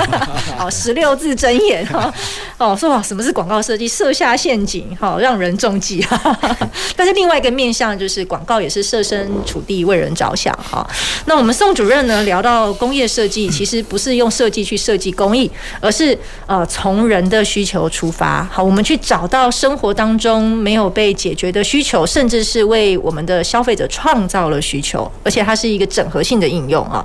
[0.56, 2.10] 好十六字真言哈，
[2.56, 6.18] 哦说什么是广告设计，设下陷阱好让人中计哈，
[6.96, 10.88] 但是另外一个面向就是广告也是设身处地为人着想哈。
[11.26, 20.85] 那我们宋主任呢聊到工业设计，其实不是用设计去设计工艺，而是呃从人的需求出发，好，我们去找到生活当中没有。
[20.88, 27.04] 被解决的需求，甚至是为我们的消费者创造了需求，而且它是一个整合性的应用啊。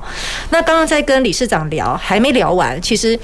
[0.49, 3.17] 那刚刚在跟理事长聊，还没聊完，其实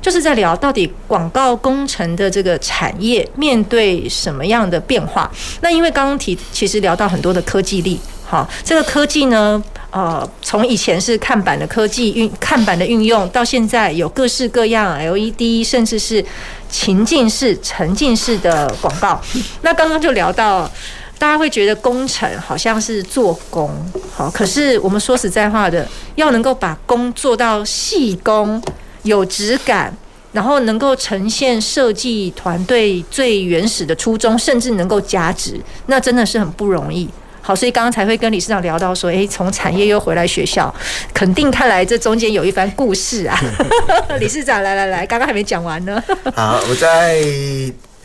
[0.00, 5.30] 就是在聊到底广告工程的这个产业面对什么样的变化。
[5.60, 16.24] 那因为刚刚提，其实聊到很多的科技力，好，这个科技呢，呃，从以前是看板的科技运看板的运用，到现在有各式各样 LED，甚至是。
[16.72, 19.20] 情境式、沉浸式的广告，
[19.62, 20.70] 那刚刚就聊到，
[21.18, 23.68] 大家会觉得工程好像是做工，
[24.14, 28.62] 好，可是我们说实在话的，要能够把工做到细工、
[29.02, 29.92] 有质感，
[30.30, 37.10] 然后能够呈现设计团队最原始的初衷，甚至能够加值，那真的是很不容易。
[37.50, 40.72] 好，所以刚刚才会跟理事长聊到说，诶，从产业又回来学校，
[41.12, 43.36] 肯定看来这中间有一番故事啊。
[44.20, 46.00] 理事长，来来来，刚刚还没讲完呢。
[46.36, 47.20] 好，我在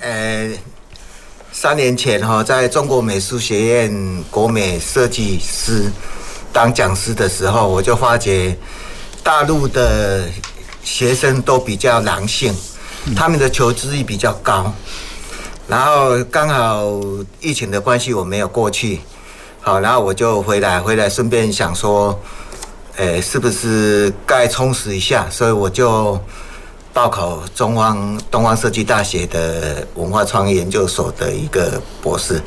[0.02, 0.50] 呃
[1.52, 5.92] 三年前哈，在中国美术学院国美设计师
[6.52, 8.58] 当讲师的时候，我就发觉
[9.22, 10.24] 大陆的
[10.84, 12.52] 学生都比较狼性，
[13.16, 14.74] 他们的求知欲比较高。
[15.68, 16.92] 然后刚好
[17.42, 19.02] 疫情的关系，我没有过去。
[19.66, 22.16] 好，然后我就回来，回来顺便想说，
[22.98, 25.26] 诶，是不是该充实一下？
[25.32, 26.20] 所以我就
[26.94, 32.40] 报考中方东方设计大学的文化创意研究所的一个博士。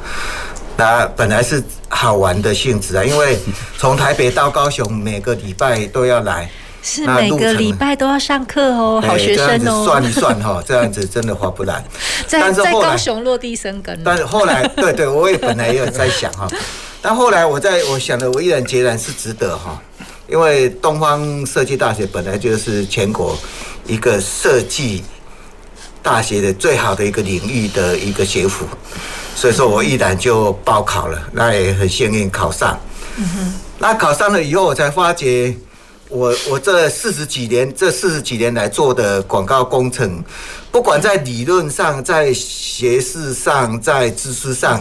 [0.77, 3.37] 那本来是好玩的性质啊， 因为
[3.77, 6.49] 从台北到高雄，每个礼拜都要来，
[6.85, 9.85] 是每个礼拜都要上课哦，好学生哦。
[9.85, 11.83] 算一算哈， 这样子真的划不来。
[12.29, 14.01] 在在高雄落地生根。
[14.05, 16.47] 但是后来，对对，我也本来也有在想哈。
[17.09, 19.81] 那后来我在我想的，我毅然决然是值得哈，
[20.29, 23.35] 因为东方设计大学本来就是全国
[23.87, 25.03] 一个设计
[26.03, 28.67] 大学的最好的一个领域的一个学府，
[29.35, 32.79] 所以说我毅然就报考了，那也很幸运考上。
[33.17, 33.55] 嗯。
[33.79, 35.57] 那考上了以后，我才发觉，
[36.11, 40.23] 我我这四十几年，这四十几年来做的广告工程，
[40.71, 44.79] 不管在理论上、在学识上、在知识上，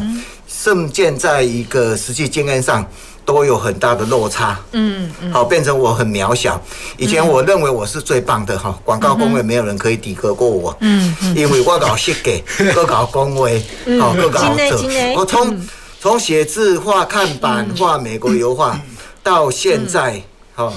[0.58, 2.86] 甚至在一个实际经验上。
[3.28, 6.58] 都有很大的落差，嗯嗯，好，变成我很渺小。
[6.96, 12.42] 以前我认为我是最棒的哈，广告工位没有人可以抵过过我，嗯，因为我搞设计，
[12.74, 13.62] 各搞工位，
[14.00, 15.62] 好，各搞这，我从
[16.00, 18.80] 从写字、画看板、画美国油画，
[19.22, 20.22] 到现在，
[20.56, 20.72] 哈，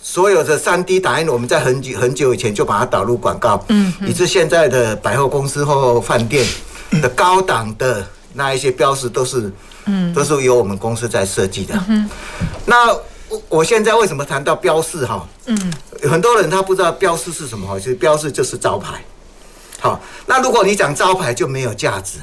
[0.00, 6.46] 所有的三 D 打印，我们在很久很久以前就把它导入广告，嗯，以致现在的百货公司或饭店
[7.02, 9.50] 的高档的那一些标识都是。
[9.86, 11.78] 嗯，都是由我们公司在设计的。
[11.88, 12.08] 嗯，
[12.64, 12.90] 那
[13.28, 15.28] 我我现在为什么谈到标示哈？
[15.44, 15.72] 嗯，
[16.08, 18.94] 很多人他不知道标示是什么哈，其实标示就是招牌。
[19.80, 22.18] 好，那如果你讲招牌就没有价值，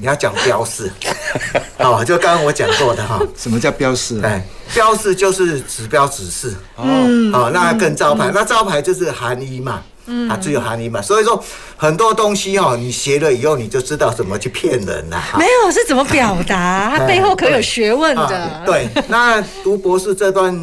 [0.00, 0.92] 你要讲标示。
[1.80, 3.18] 好，就刚刚我讲过的哈。
[3.38, 4.20] 什么叫标示？
[4.22, 6.54] 哎，标示就是指标指示。
[6.76, 6.84] 哦，
[7.32, 9.82] 好，那跟招牌，那招牌就是含义嘛。
[10.12, 11.42] 嗯，它只有含义嘛，所以说
[11.76, 15.22] 很多东西哈，你学了以后你就知道怎么去骗人了。
[15.38, 18.62] 没有，是怎么表达， 它背后可有学问的。
[18.66, 20.54] 对，那读博士这段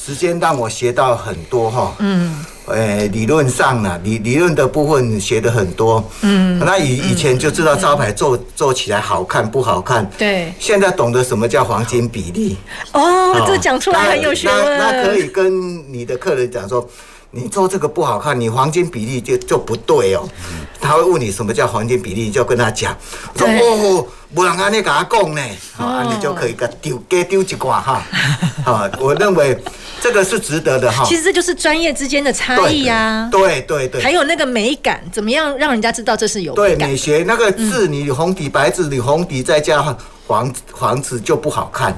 [0.00, 1.94] 时间让我学到很多哈。
[1.98, 6.04] 嗯，诶，理论上呢，理理论的部分学的很多。
[6.20, 10.08] 嗯，那以以前就知道招牌做做起来好看不好看。
[10.16, 12.56] 对，现在懂得什么叫黄金比例。
[12.92, 14.78] 哦，这讲出来很有学问。
[14.78, 16.88] 那可以跟你的客人讲说。
[17.34, 20.22] 你做这个不好看，你黄金比例就就不对哦。
[20.80, 22.96] 他会问你什么叫黄金比例，你就跟他讲，
[23.36, 25.40] 说哦，不然安尼跟他讲呢，
[25.78, 28.02] 啊，你就可以给丢给丢几挂哈。
[28.64, 29.58] 啊，我认为
[30.00, 31.04] 这个是值得的哈。
[31.06, 33.28] 其实这就是专业之间的差异呀。
[33.32, 34.02] 对对对。
[34.02, 39.82] 还有那个美感，怎么样让人家知道这是有对美学那个字，你红底白字，你红底再加
[40.26, 41.96] 黄黄字就不好看。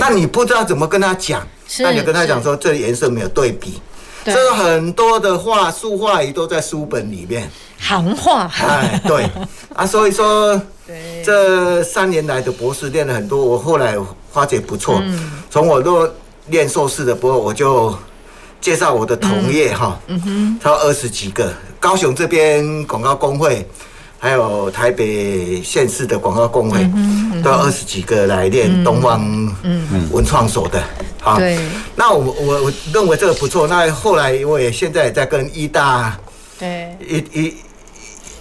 [0.00, 1.46] 那你不知道怎么跟他讲，
[1.80, 3.80] 那你跟他讲说这颜色没有对比。
[4.24, 8.50] 这个很多的话术话语都在书本里面，行话。
[8.60, 9.28] 哎，对。
[9.74, 10.60] 啊，所以说，
[11.24, 13.96] 这三年来的博士练了很多，我后来
[14.32, 15.02] 发觉不错。
[15.50, 16.08] 从我做
[16.48, 17.96] 练硕士的时候，我就
[18.60, 23.66] 介绍我的同业哈，嗯哼，超二十几个，高雄这边广告工会。
[24.22, 26.88] 还有台北县市的广告工会，
[27.42, 29.20] 都有二十几个来练东方
[30.12, 30.80] 文创所的，
[31.20, 31.40] 好，
[31.96, 33.66] 那我我我认为这个不错。
[33.66, 36.16] 那后来我也现在也在跟医大，
[36.56, 37.54] 对，一一，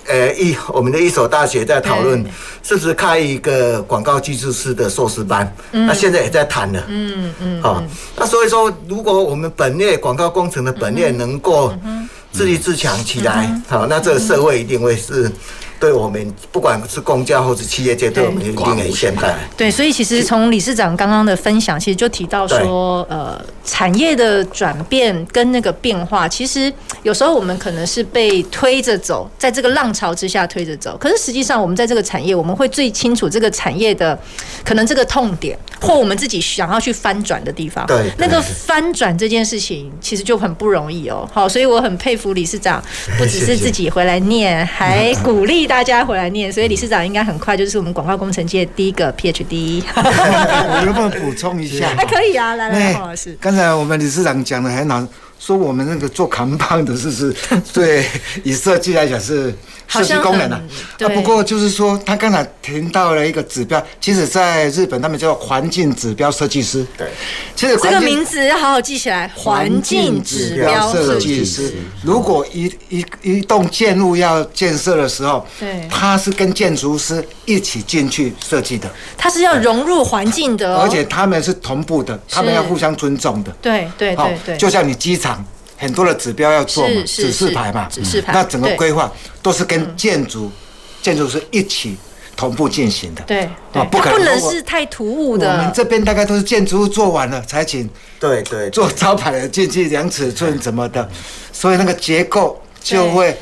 [0.05, 2.23] 呃一我们的一所大学在讨论，
[2.61, 5.51] 是不是开一个广告技术师的硕士班？
[5.71, 7.84] 那现在也在谈了，嗯嗯，好，
[8.15, 11.73] 那所以说，如果我们本业广告工程的本业能够
[12.32, 15.32] 自立自强起来，好，那这个社会一定会是。
[15.82, 19.36] 对我们不管是公家或者企业界，对我们一定很现代。
[19.57, 26.71] 对，所以其实从理事长刚刚的分享，其实就提到说，呃，产业的转变跟那个变化，其实
[27.01, 30.95] 有时候我们可能是被推着走，在这个浪潮之下推着走。
[30.99, 34.15] 可是实际上，我们在这个产业，我们会最清楚这个产业的
[34.63, 37.84] 可能这个痛点，或我们自己想要去翻转的地方。
[37.88, 41.27] 对，那个翻转这件事情其实就很不容易哦。
[41.34, 42.79] 好，所以我很佩服理事长，
[43.17, 45.70] 不只是自己回来念，还鼓励。
[45.72, 49.82] 大家回来念，所以理事长应该很快就是我们广告工程界第一个 PhD。
[49.95, 51.88] 我能不能补充一下？
[51.95, 53.38] 还 可以啊，来来，黄老师。
[53.39, 55.07] 刚才我们理事长讲的很好，
[55.39, 57.34] 说我们那个做扛棒的，是不是？
[57.72, 58.05] 对，
[58.43, 59.55] 以设计来讲是。
[59.91, 60.61] 设计功能啊，
[61.01, 66.85] 啊，不过就是说，他刚才提到了一个指标，其实在日本他们叫环境指标设计师。
[66.97, 67.09] 对，
[67.55, 71.73] 其实这个名字要好好记起来，环境指标设计师。
[72.03, 83.51] 如果一一一栋建筑物要建设的时候，对，他是跟建筑师一起进去设计的，他是要融入环境的，而且他们是同步的，他们要互相尊重的。
[83.61, 85.45] 对对对对，就像你机场。
[85.82, 88.32] 很多的指标要做嘛，指示牌嘛，指示牌。
[88.32, 89.11] 那整个规划
[89.41, 90.51] 都是跟建筑、
[91.01, 91.97] 建筑师一起
[92.36, 93.23] 同步进行的。
[93.23, 95.51] 对，啊，不可能是太突兀的。
[95.51, 101.09] 我们这边大概都是建筑物做完了才请，对对，做招牌的进去量尺寸怎么的，
[101.51, 103.36] 所以那个结构就会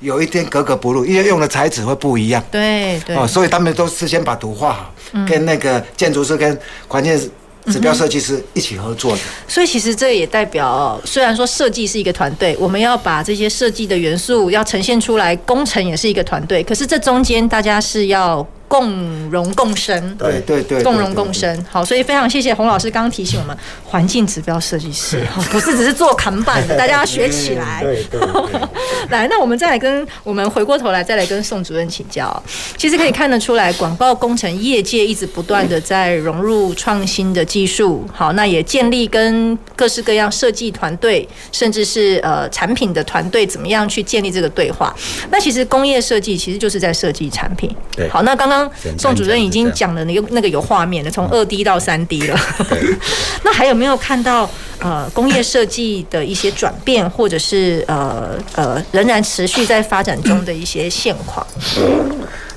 [0.00, 2.42] 有一点格格不入，因为用的材质会不一样。
[2.50, 3.14] 对对。
[3.14, 4.94] 哦，所以他们都事先把图画好，
[5.28, 7.30] 跟那个建筑师跟环境。
[7.66, 18.46] 指标设计师一起合作的，所以其实这也代表，虽然说设计是一个团队，我们要把这些设计的元素要呈现出来，工程也是一个团队，可是这中间大家是要。
[18.74, 21.64] 共荣共生，对对对，共荣共生。
[21.70, 27.80] 好，所以非常谢谢洪老师刚刚提醒我们，环境指标设计师， 不是只是做扛板的， 大家要学起来。
[27.84, 28.20] 对对。
[29.10, 32.42] 来，那我们再来跟我们回过头来再来跟宋主任请教。
[32.76, 38.04] 其实可以看得出来，广告工程业界一直不断的在融入创新的技术。
[38.12, 44.92] 好，那也建立跟各式各样设计团队，甚至是呃产品的团队，怎么样去建立这个对话？
[45.30, 47.70] 那其实工业设计其实就是在设计产品。
[47.94, 48.08] 对。
[48.08, 48.63] 好，那刚刚
[48.98, 52.38] 宋主任已经讲了那个那个有画面的，从二 D 到三 D 了。
[53.44, 54.48] 那还有没有看到
[54.78, 61.46] 呃工业设计的一些转变，或者是呃呃仍然持续在发展中的一些现况？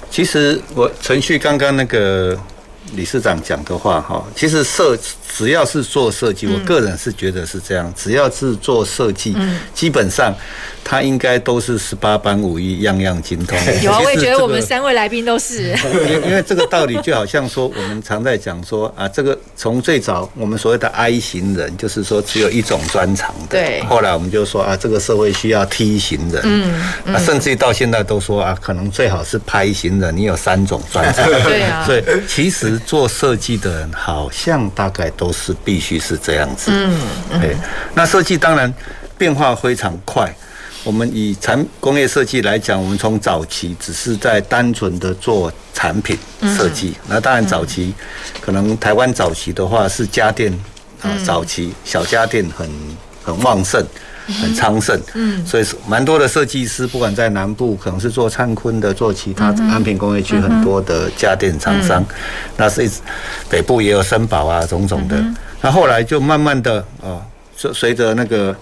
[0.10, 2.38] 其实我程序刚刚那个
[2.95, 4.97] 理事长讲的话哈，其实设
[5.35, 9.35] 只要是做设计，我个人是觉得是这样，只要是做设计，
[9.73, 10.33] 基本上。
[10.89, 13.59] 他应该都是十八般武艺，样样精通。
[13.83, 15.75] 有啊，我也觉得我们三位来宾都是。
[16.25, 23.59] 因为这个道理就好像说，我们常在讲说啊，这个从最早我们所谓的 I 型人，就是说只有一种专长的。
[23.59, 23.83] 对。
[23.83, 26.41] 后来我们就说啊，这个社会需要 T 型人。
[26.45, 27.13] 嗯。
[27.13, 31.25] 啊，甚至于到现在都说啊，可能最好是拍型人，你有三种专长。
[31.43, 31.83] 对啊。
[31.85, 36.71] 所以其实做设计的人，好像大概都是必须是这样子。
[36.71, 37.41] 嗯。
[37.41, 37.55] 对。
[37.93, 38.73] 那设计当然
[39.17, 40.34] 变化非常快。
[40.84, 46.17] 我们以产工业设计来讲，我们从早期只是在单纯的做产品
[46.55, 47.93] 设计，那当然早期
[48.39, 50.53] 可能台湾早期的话是家电
[51.01, 52.69] 啊，早期小家电很
[53.21, 53.86] 很旺盛，
[54.41, 62.03] 很昌盛，嗯，所以蛮多的设计师，不管在南部可能是做灿坤的，做其他安平工业区很多的家电厂商，
[62.57, 62.89] 那是一
[63.49, 65.23] 北部也有森宝啊，种种的，
[65.61, 67.21] 那后来就慢慢的啊，
[67.55, 68.55] 随随着那个。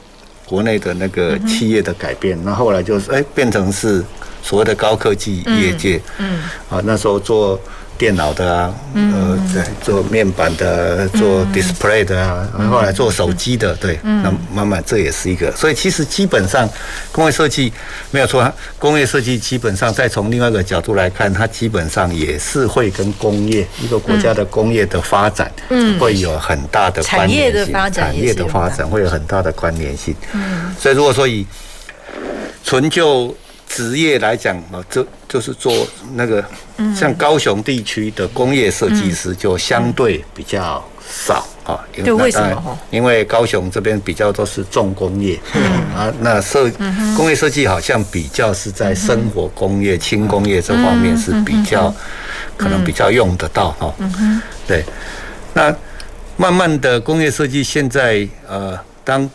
[0.48, 4.04] 国内的那个企业的改变，那、嗯、后，来就是哎，变成是
[4.44, 6.38] 所谓的高科技业界，嗯，
[6.70, 6.78] 嗯。
[6.78, 7.60] 啊，那时候做。
[7.98, 16.70] 电脑的啊，呃，对，做面板的，做 display 的啊，然后后来做手机的，对，那慢慢这也是一个，所以其实基本上
[17.12, 17.72] 工业设计
[18.12, 31.46] 没有错，工业设计基本上再从另外一个角度来看，它基本上也是会跟工业一个国家的工业的发展，嗯，会有很大的关联性，产业的发展会有很大的关联性，嗯，所以如果说以
[32.64, 33.36] 纯就
[33.76, 36.42] 职业来讲啊，这就是做那个，
[36.96, 41.76] 像高雄地区的工业设计师就相对比较少啊。
[41.94, 42.80] 对，为什么？
[42.90, 45.38] 因为高雄这边比较都是重工业，
[45.94, 46.72] 啊，那设
[47.18, 51.94] 工业设计好像比较是在生活工业、轻工业这方面是比较
[52.56, 53.94] 可能比较用得到哈。
[54.66, 54.86] 对，
[55.54, 55.76] 那
[56.38, 59.30] 慢慢的工业设计现在呃当。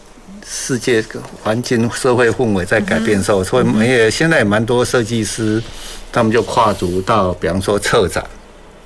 [0.53, 1.01] 世界
[1.45, 5.63] 环境、社会氛围在改变的时候，所以也现在也蛮多设计师，
[6.11, 8.25] 他们就跨足到，比方说策展，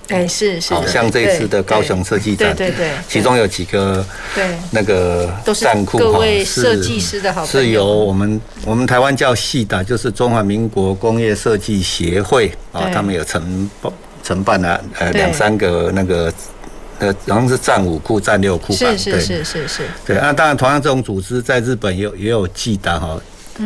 [0.08, 4.04] 哎，是是，好像这一次的高雄设计展，对对对，其中有几个
[4.34, 4.44] 对。
[4.72, 13.70] 那个战库哈，设计师的好，是由我们我们台湾叫系达，就是中华民国工业设计协会啊，他们有承
[14.22, 16.30] 承办了呃两三个那个。
[17.04, 19.82] 呃，然后是战五库、战六库吧，是是是是是。
[20.06, 23.20] 对，那当然，同样这种组织在日本也有也有 GIDA 哈，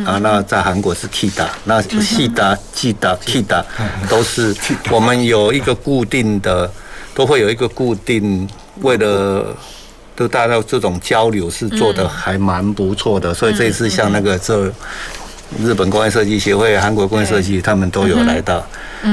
[0.05, 3.63] 啊，那在韩国是 KIDA，那 GIDA、GIDA、KIDA
[4.09, 4.53] 都是
[4.89, 6.69] 我们有一个固定的，
[7.15, 8.45] 都会有一个固定，
[8.81, 9.55] 为了
[10.15, 14.69] 都大家这种交流是做的还蛮不错的，所以这一次像那个这
[15.61, 18.65] 日本工业设计协会、韩国工业设计，他们都有来到。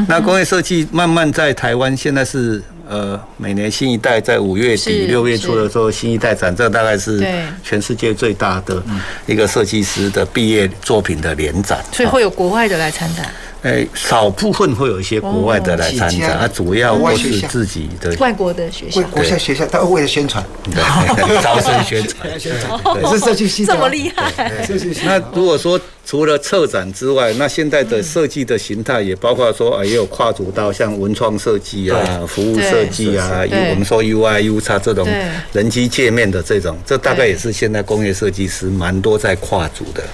[0.09, 2.61] 那工业设计慢慢在台湾现在是。
[2.89, 7.25] 呃，每年新一代在五月底六月初的时候，新一代展，这大概是
[7.63, 8.83] 全世界最大的
[9.27, 13.27] 一个设计师的毕业作品的联展，所以会有国外的来参展。
[13.63, 20.45] 诶，少部分会有一些国外的来参展，它主要都是自己的外国的学校，国际学校，他为了宣传，
[21.43, 24.67] 招生宣传， 宣传，是设计系这么厉害。
[25.05, 35.09] 那如果说除了策展之外，那现在的设计的形态也包括说啊，也有跨足到像文创设计啊、服务设计啊，我们说 UI、UX 这种
[35.53, 40.05] 人机界面的这种，这大概也是现在工业设计师蛮多在跨足的。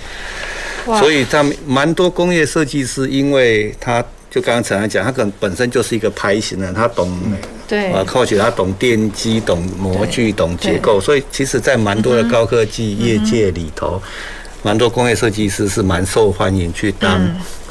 [0.85, 7.11] 所以，他蛮多工业设计师，因为他就刚刚陈安讲，他可能本身就是一个拍型的，他懂，
[7.69, 14.01] 对，啊，或许他懂电机、懂模具、懂结构，所以其实，在蛮多的高科技业界里头，
[14.63, 17.21] 蛮多工业设计师是蛮受欢迎去当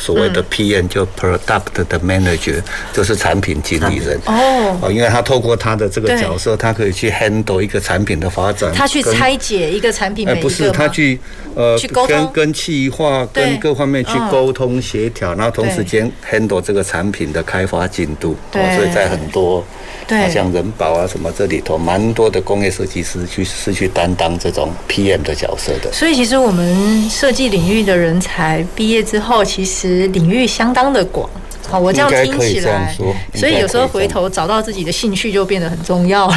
[0.01, 2.59] 所谓的 PM，就 Product 的 Manager，
[2.91, 4.19] 就是产品经理人。
[4.25, 8.73] 哦，因为他透过他的这个角色，他可以去 handle 一个产品的发展。
[8.73, 11.19] 他去拆解一个产品，哎，不是他去
[11.53, 11.77] 呃，
[12.07, 18.35] 跟跟企划跟各方面去沟通协调，然后同时间 handle 这个产品的开发进度。
[18.51, 19.63] 对，所以在很多。
[20.07, 25.89] 对，像人保啊什么这里头，蛮多的工业设计师去是去担当这种 PM 的角色的。
[25.93, 31.29] 所以其实我们设计领域的人才毕业之后，其实领域相当的广。
[31.69, 32.93] 好，我这样听起来，
[33.33, 36.35] 所以有时候回头找到自己的兴趣就变得很重要了。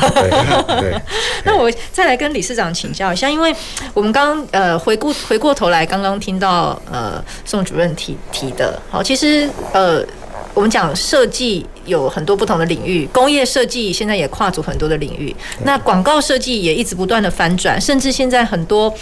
[0.80, 0.94] 对，
[1.44, 3.52] 那我再来跟理事长请教一下，因为
[3.94, 10.04] 我们刚刚呃回顾回过头来，刚刚听到呃宋主任提提的，好，其实呃。
[10.52, 15.34] 我们讲设计有很多不同的领域，工业设计现在也跨足很多的领域。
[15.64, 18.94] 那广告设计也一直不断的翻转，甚至现在很多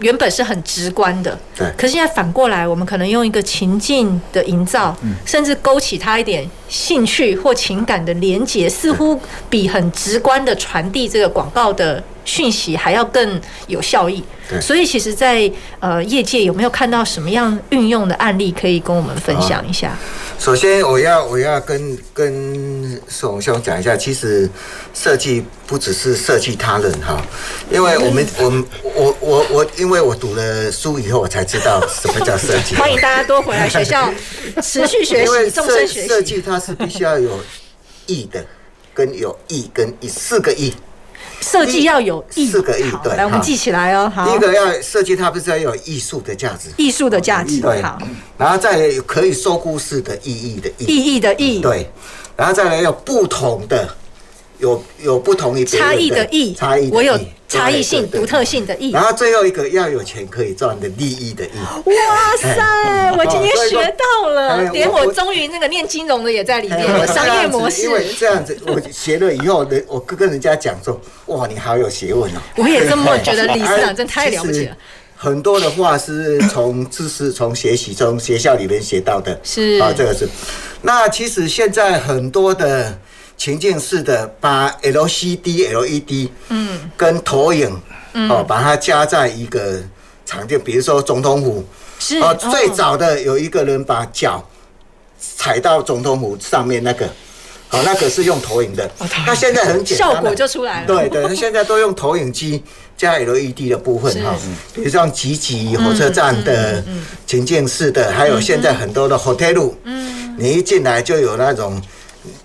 [0.00, 1.66] 原本是很直观的，对。
[1.76, 4.96] 可是现在反过来，我们可能用一个情境的营造，
[5.26, 9.20] 甚至勾起他一点兴趣或情感的连结，似乎
[9.50, 14.22] 比很直观的传递这个广告的讯息还要更有效益。
[14.62, 19.94] 所以，其实在，在呃业界有没有看到什么样运用的案例可以跟我们分享一下？
[20.38, 24.48] 首先，我要我要跟跟宋兄讲一下，其实
[24.94, 27.20] 设计不只是设计他人哈，
[27.70, 28.64] 因为我们我们
[28.94, 32.74] 我我我，因为我读了书以后，我才知道什么叫设计。
[32.74, 34.10] 欢迎大家多回来学校
[34.62, 37.38] 持续学习，因为设设计它是必须要有
[38.06, 38.42] 意的，
[38.94, 40.72] 跟有意跟意四个意。
[41.40, 44.10] 设计要有艺四个意，对，来我们记起来哦。
[44.14, 47.98] 好，第一个要设计，它不是要有艺术的价值，艺术的价值，对，好。
[48.36, 51.90] 然后再来可以说故事的意义的意，意义的意，对。
[52.36, 53.88] 然后再来要不同的，
[54.58, 57.18] 有有不同于差异的意，差异，我有
[57.48, 58.90] 差异性、独特性的意。
[58.90, 61.48] 然后最后一个要有钱可以赚的利益的意。
[61.86, 67.82] 哇塞，我今天学到了，连我终于那个念金融的也在里面了，商业模式。
[67.82, 72.38] 因为这样子，我学了以后，人 我跟人家讲说，哇，你好有学问哦。
[72.56, 74.76] 我也这么觉得，理事长真太了不起了。
[75.16, 79.40] 很多的话是从知识、从学习、从学校里面学到的。
[79.42, 80.28] 是啊，这个是。
[80.82, 82.98] 那其实现在很多的。
[83.38, 87.70] 情境式的把 LCD、LED，嗯，跟投影，
[88.28, 89.80] 哦，把它加在一个
[90.26, 91.64] 场景，比如说总统府，
[92.00, 94.44] 是哦，最早的有一个人把脚
[95.20, 97.06] 踩到总统府上面那个，
[97.70, 98.90] 哦，那个是用投影的，
[99.24, 100.86] 那现在很简单，效果就出来了。
[100.88, 102.60] 对对，那现在都用投影机
[102.96, 104.34] 加 LED 的部分哈，
[104.74, 106.82] 比如像集集火车站的
[107.24, 111.80] 情境式的，还有现在很多的 hotel，嗯，你一进来就有那种。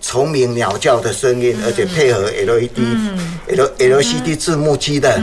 [0.02, 2.80] 虫鸣鸟叫的声音，而且配合 LED、
[3.48, 5.22] L LCD 字幕机的，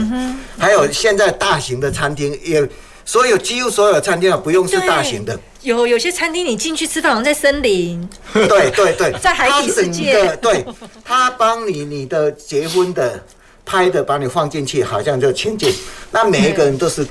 [0.57, 2.67] 还有现在大型的餐厅也，
[3.05, 5.39] 所有几乎所有的餐厅啊，不用是大型的。
[5.61, 8.09] 有有些餐厅你进去吃饭，好像在森林。
[8.33, 10.35] 对对对， 在海底世界。
[10.41, 10.65] 对，
[11.05, 13.23] 他帮你你的结婚的
[13.63, 15.71] 拍的，把你放进去，好像就情景。
[16.11, 17.05] 那每一个人都是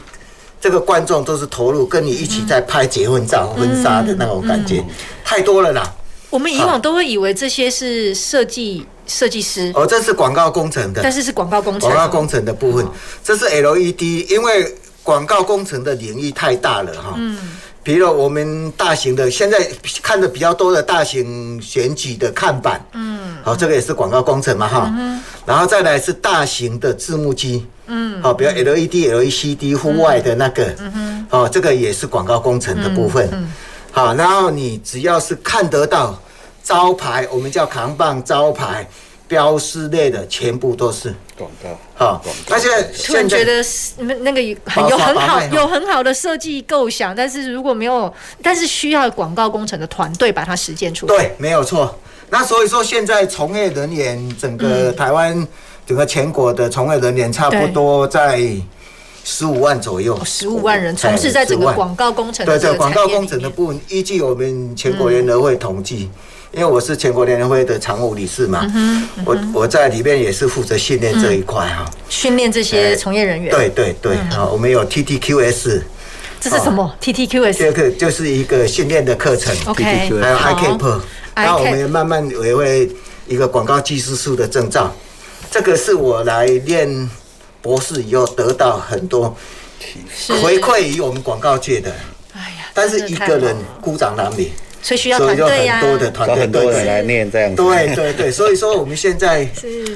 [0.61, 4.83] 这个观众，都是投入跟你一起在拍结婚照、婚纱的那种感觉，
[5.25, 5.95] 太多了啦。
[6.31, 9.73] 我们以往都会以为这些是设计设计师。
[9.75, 12.87] 哦，这是广告工程的，但是是广告工程，广告工程的部分，
[13.23, 17.15] 这是 LED，因为广告工程的领域太大了哈。
[17.17, 17.37] 嗯，
[17.83, 19.69] 比如我们大型的，现在
[20.03, 24.93] 看的比较多的大型选举的看板，嗯，好，这个也是广告工程嘛哈。
[25.45, 33.29] 然后再来是大型的字幕机，嗯，好，比如 LED、LCD 户外的那个，嗯哼，哦，这个也是广告工程的部分。
[33.93, 36.17] 好，然后你只要是看得到
[36.63, 38.89] 招牌，我们叫扛棒招牌、
[39.27, 41.69] 标识类的，全部都是广告。
[41.95, 42.69] 好，而且
[43.05, 43.63] 突然觉得
[44.21, 44.57] 那个有
[44.97, 48.13] 很好、有很好的设计构想，但是如果没有，
[48.43, 51.17] 但是需要广告工程的团队把它实践出来。
[51.17, 51.99] 对，没有错。
[52.31, 55.47] 那所以说，现在从业人员，整个台湾、
[55.85, 58.41] 整个全国的从业人员，差不多在。
[59.33, 62.45] 十五万左右，十五万人从事在整个广告工程。
[62.45, 66.11] 对对，广告工程的部分，依据我们全国联合会统计，
[66.51, 68.67] 因为我是全国联合会的常务理事嘛，
[69.25, 73.55] 我我在里面也是负责训练这一块哈，训练这些从业人员。
[73.55, 75.81] 对对对，好，我们有 TTQS，
[76.41, 81.01] 这是什么？TTQS 这个就是一个训练的课程，OK，还有 ICAP，
[81.37, 82.91] 那我们也慢慢也会
[83.29, 84.93] 一个广告技师术的证照，
[85.53, 87.09] 这个是我来练。
[87.63, 89.37] 博士以后得到很多
[90.43, 91.93] 回馈于我们广告界的，
[92.33, 94.51] 哎呀，但是一个人孤掌难鸣，
[94.83, 97.57] 所以需要团队呀，很多的团队，很多人来念这样子。
[97.57, 99.49] 对对对，所以说我们现在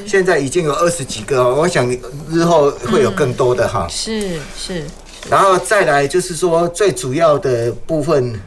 [0.06, 1.90] 现在已经有二十几个，我想
[2.30, 3.86] 日后会有更多的哈。
[3.88, 4.84] 是是，
[5.30, 8.40] 然后再来就是说最主要的部分，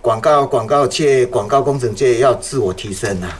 [0.00, 3.38] 广告广告界广告工程界要自我提升啊，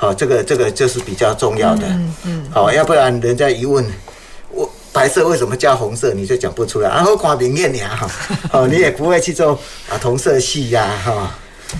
[0.00, 3.84] 好，这个这个就是比较重要的，嗯嗯，好，要不然人家一问
[4.52, 8.10] 我白色为什么加红色，你就讲不出来，然后光明艳呀哈，
[8.54, 9.58] 哦，你也不会去做
[9.90, 11.34] 啊同色系呀哈。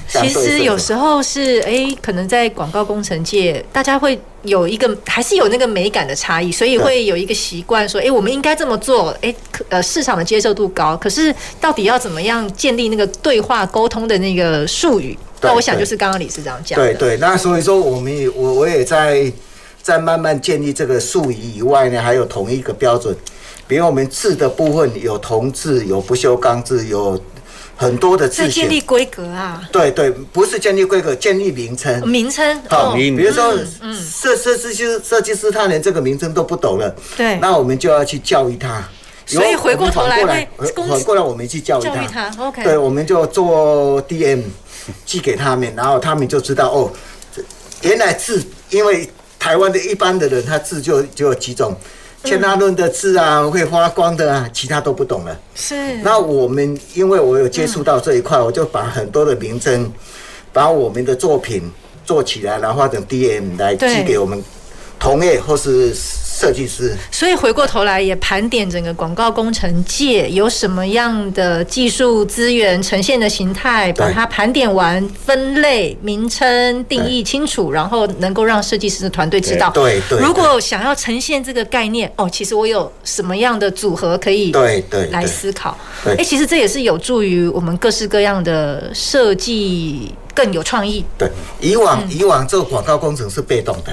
[0.07, 9.37] 其实有时候是哎、欸，可能在广告工程界，大家会有一个还是有那个美感的差异，所以会有一个习惯说，哎、欸，我们应该这么做，哎、欸，
[9.71, 10.95] 呃，市场的接受度高。
[10.97, 15.17] 可是到底要怎么样建立那个对话沟通的那个术语？
[15.41, 16.87] 那我想就是刚刚李市长讲的。
[16.87, 19.33] 对对，那所以说我们也我我也在
[19.83, 23.17] 在慢慢建立这个术语以外呢，还有同一一个标准。
[23.67, 27.21] 比如我们字的部分有铜字，有不锈钢字，有。
[27.81, 32.09] 很多的字，建立规格啊，对对，不是建立规格，建立名称。
[32.09, 33.57] 名称，好，比如说，
[33.95, 38.83] 设设计师设计师他连这个名称都不懂了，对，那我们就要去教育他。
[39.27, 40.49] 所以回过头来，
[40.89, 42.29] 反过来我们去教育他。
[42.41, 44.43] OK，对，我们就做 DM
[45.05, 46.91] 寄给他们，然后他们就知道哦，
[47.83, 49.09] 原来字，因为
[49.39, 51.75] 台湾的一般的人他字就就有几种。
[52.25, 55.41] 签拉论的字啊，会发光的啊，其他都不懂了。
[55.55, 55.97] 是。
[55.99, 59.91] 那我们因为我有接触到这一块，我就把很多的名称，
[60.53, 61.71] 把我们的作品
[62.05, 64.43] 做起来，然后画成 DM 来寄给我们
[64.99, 65.95] 同业或是。
[66.39, 79.69] 设计师，所以回过头来也盘点整个广告工程界有什么样的技术资源呈现的形态，把它盘点完、分类、名称定义清楚，然后能够让设计师的团队知道。
[79.71, 80.21] 对对。
[80.21, 85.77] 如果想要呈现这个概念，哦，其实我有什么样的组合可以对对来思考。
[86.05, 91.05] 哎，其实这也是有助于我们各式各样的设计更有创意。
[91.19, 91.29] 对，
[91.61, 93.93] 以往以往做广告工程是被动的。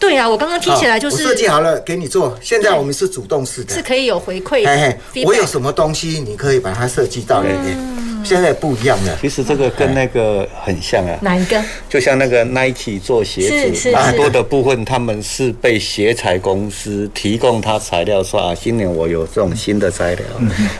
[0.00, 4.70] 对呀、啊，我刚刚听起来就是我设计好了给你做，现在我们是主动式的，是可以有回馈的。
[4.74, 7.76] 嘿嘿，我有什么东西，你可以把它设计到里面。
[7.76, 11.18] 嗯现在不一样了，其实这个跟那个很像啊。
[11.22, 11.58] 哪一个？
[11.88, 20.26] 就像那个 Nike 做鞋子，很多的部分他们是被鞋材公司提供他材料，说啊，今年我有这种新的材料，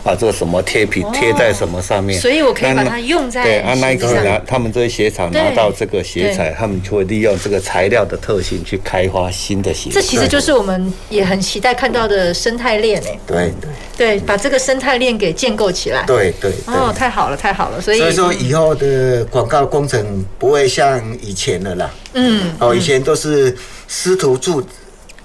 [0.04, 3.42] 啊，这个什么贴皮贴在什么上面，所以我可以把它用在。
[3.42, 9.90] 对啊，Nike 拿他们这些鞋厂拿到这个鞋材，他们就会利用这个材料的特性去开发新的鞋。
[9.90, 13.18] 这其实就是我们也很期待看到的生态链诶。
[13.26, 16.04] 对对对，把这个生态链给建构起来。
[16.06, 17.36] 对对哦，太好了。
[17.40, 21.90] 太好了，所以所以说以后的广告工程不会像以前的啦。
[22.12, 23.56] 嗯，哦，以前都是
[23.88, 24.52] 师徒制，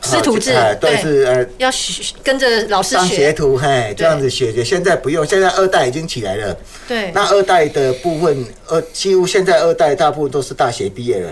[0.02, 4.64] 师徒制，对，是呃，要学跟着老师学，学徒，嘿，这样子学学。
[4.64, 6.58] 现在不用，现在二代已经起来了。
[6.88, 11.30] 对，那二代的部分，呃几乎现在二代大部分都是大学毕业了，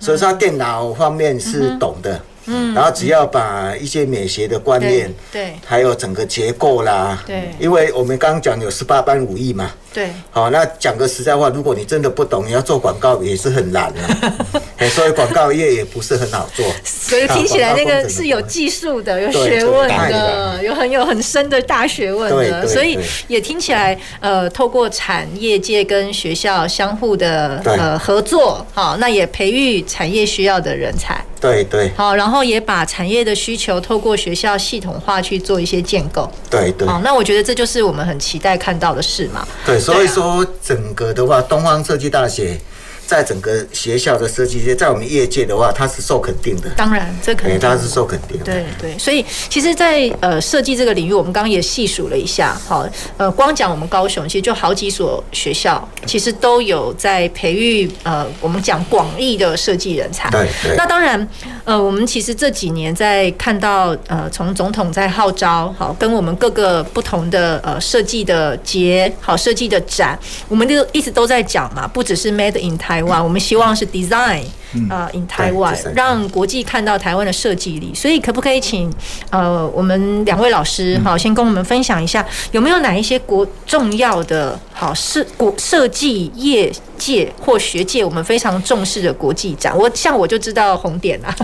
[0.00, 2.20] 所以说电脑方面是懂的。
[2.48, 9.72] 嗯，然后只要把一些美学的观念，对，还有整个结构啦，对，因为我们刚刚讲有十八般武艺嘛。
[9.96, 13.90] 对，好，那讲个实在话，如果你真的不懂，你要做广告也是很难
[14.78, 16.66] 的，所以广告业也不是很好做。
[16.84, 31.18] 所以听起来那个是有技术的，有学问的，有很有很深的大学问的，所以也听起来，呃，透过产业界跟学校相互的呃合作，好，那也培育产业需要的人才。
[31.40, 31.90] 对对。
[31.96, 36.30] 好，然后也把产业的需求透过学校系统化去做一些建构。
[36.50, 36.86] 对对。
[36.86, 39.46] 好，那我觉得这就是我们很期待看到的事嘛。
[39.64, 39.78] 对。
[39.86, 42.60] 所以说，整个的话，东方设计大学。
[43.06, 46.68] 在整个学校的设计界，在我们业界的话，它是受肯定的。
[46.76, 48.44] 当然，这肯定它是受肯定的。
[48.44, 52.84] 对对，所以其实在，在呃设计这个领域，我们刚刚也细数了一下，好，
[53.16, 60.28] 呃，光讲我们高雄，其实就好几所学校，其实都有在培育呃，我们讲广义的设计人才。
[60.30, 60.76] 对对。
[60.76, 61.28] 那当然，
[61.64, 74.42] 呃，我们其实这几年在看到呃，从总统在号召，好，跟我们各个不同的呃设计的节，好设计的展，我们就一直都在讲嘛，不只是 Made in Thailand 台湾，我们希望是 design
[74.88, 77.92] 啊，in Taiwan，让国际看到台湾的设计力。
[77.94, 78.90] 所以，可不可以请
[79.28, 89.76] 呃，我们两位老师好，先跟我们分享一下，有没有哪一些国重要的好设国设计业界或学界，我们非常重视的国际展？
[89.76, 91.36] 我像我就知道红点啊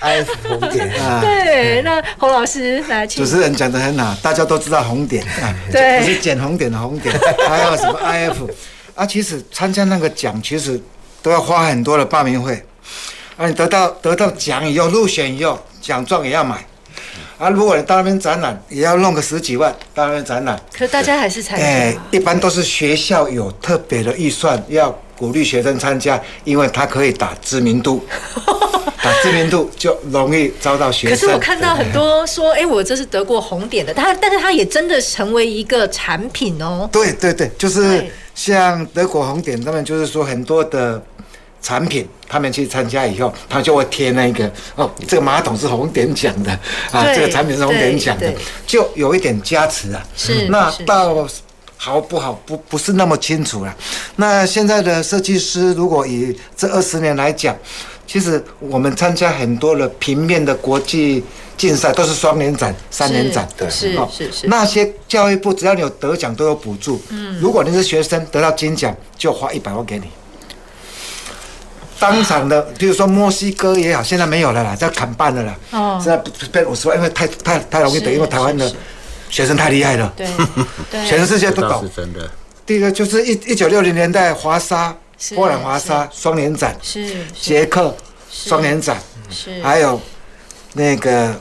[0.00, 1.20] ，IF 红点啊。
[1.20, 7.14] 对，那洪老师来，主持人讲的很好，大家都知道红点啊，对，不是捡红点的红点，
[7.48, 8.34] 还有什么 IF。
[9.00, 10.78] 啊，其实参加那个奖，其实
[11.22, 12.62] 都要花很多的报名费。
[13.38, 16.62] 啊，你得到得到奖以后，入选以后，奖状也要买。
[17.38, 20.60] 啊，如果你到那边展览，也要弄个十几万到那边展览。
[20.70, 21.64] 可是大家还是参加。
[21.64, 28.89] 哎，一般都是学校有特别的预算，要鼓励学生参加，因为他可以打知名度，打
[29.22, 31.16] 知名度就容易遭到学生。
[31.16, 36.88] 可是我看到很多说，哎、欸，我这是得过红点的，他但是他也真的成为一个产品哦。
[36.92, 38.04] 对对对，就是
[38.34, 41.02] 像德国红点，他们就是说很多的
[41.62, 46.50] 产品，他们去参加以后，他就会贴那个哦，这个马桶是红点奖的
[46.90, 48.32] 啊，这个产品是红点奖的，
[48.66, 50.06] 就有一点加持啊。
[50.16, 51.28] 是，那到。
[51.82, 52.38] 好不好？
[52.44, 53.74] 不不是那么清楚了。
[54.16, 57.56] 那现在的设计师，如果以这二十年来讲，
[58.10, 61.22] 其实我们参加很多的平面的国际
[61.56, 63.48] 竞赛，都是双年展、三年展。
[63.56, 64.48] 对，是是是。
[64.48, 67.00] 那些教育部只要你有得奖，都有补助。
[67.10, 67.38] 嗯。
[67.40, 70.06] 如果你是学生得到金奖，就花一百万给你。
[72.00, 75.56] 当场的，比如说墨西哥也好，现在没有了啦，在砍半了啦。
[75.70, 76.00] 哦。
[76.02, 78.68] 现在变五十万，因为太太太容易得，因为台湾的。
[79.28, 80.26] 学生太厉害了，对，
[81.06, 81.84] 全世界都懂。
[81.84, 82.28] 是真的。
[82.66, 84.92] 第一个就是一一九六零年代华沙，
[85.34, 87.94] 波兰华沙双年展，是捷克
[88.30, 88.98] 双年展，
[89.30, 90.00] 是还有
[90.72, 91.34] 那个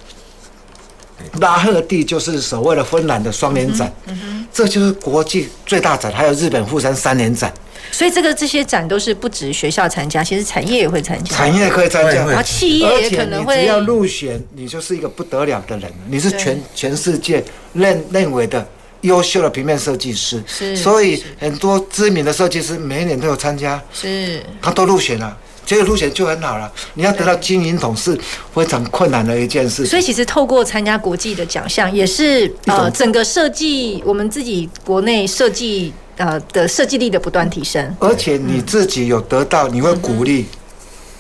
[1.40, 6.12] 拉赫蒂，就是所谓的芬兰的双年展，嗯哼，这就是国际最大展。
[6.12, 7.54] 还有日本富山三年展。
[7.92, 11.36] 所以这个这些展都是不止学校参加，其实产业也会参加。
[11.36, 13.62] 产业可以参加，然后企业也可能会。
[13.62, 18.68] 只要入选，你就是一个不得了的人，你是全全世界认认为的
[19.02, 20.44] 优秀的平面设计师。
[20.48, 20.76] 是。
[20.76, 23.82] 所以很多知名的设计师每一年都有参加。
[23.94, 24.42] 是。
[24.62, 26.72] 他都入选了，这个入选就很好了。
[26.94, 28.18] 你要得到金银铜是
[28.54, 29.86] 非常困难的一件事。
[29.86, 35.94] 所以其实透过参加国际的奖项，也是呃整个设计我们自己国内设计。
[36.20, 40.48] 呃的设计力的不断提升，而且你自己有得到，你会鼓励，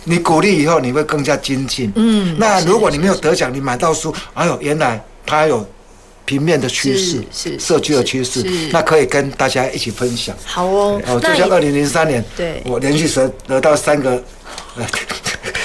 [0.03, 1.89] 你鼓励以后你会更加精进。
[1.95, 5.65] 嗯，那如果你没有得奖，你买到书，哎呦，原来他有
[6.29, 10.35] 平面的趋势，是社区的趋势，那可以跟大家一起分享。
[10.45, 14.23] 好哦，哦，就像二零零三年，对，我连续得得到三个，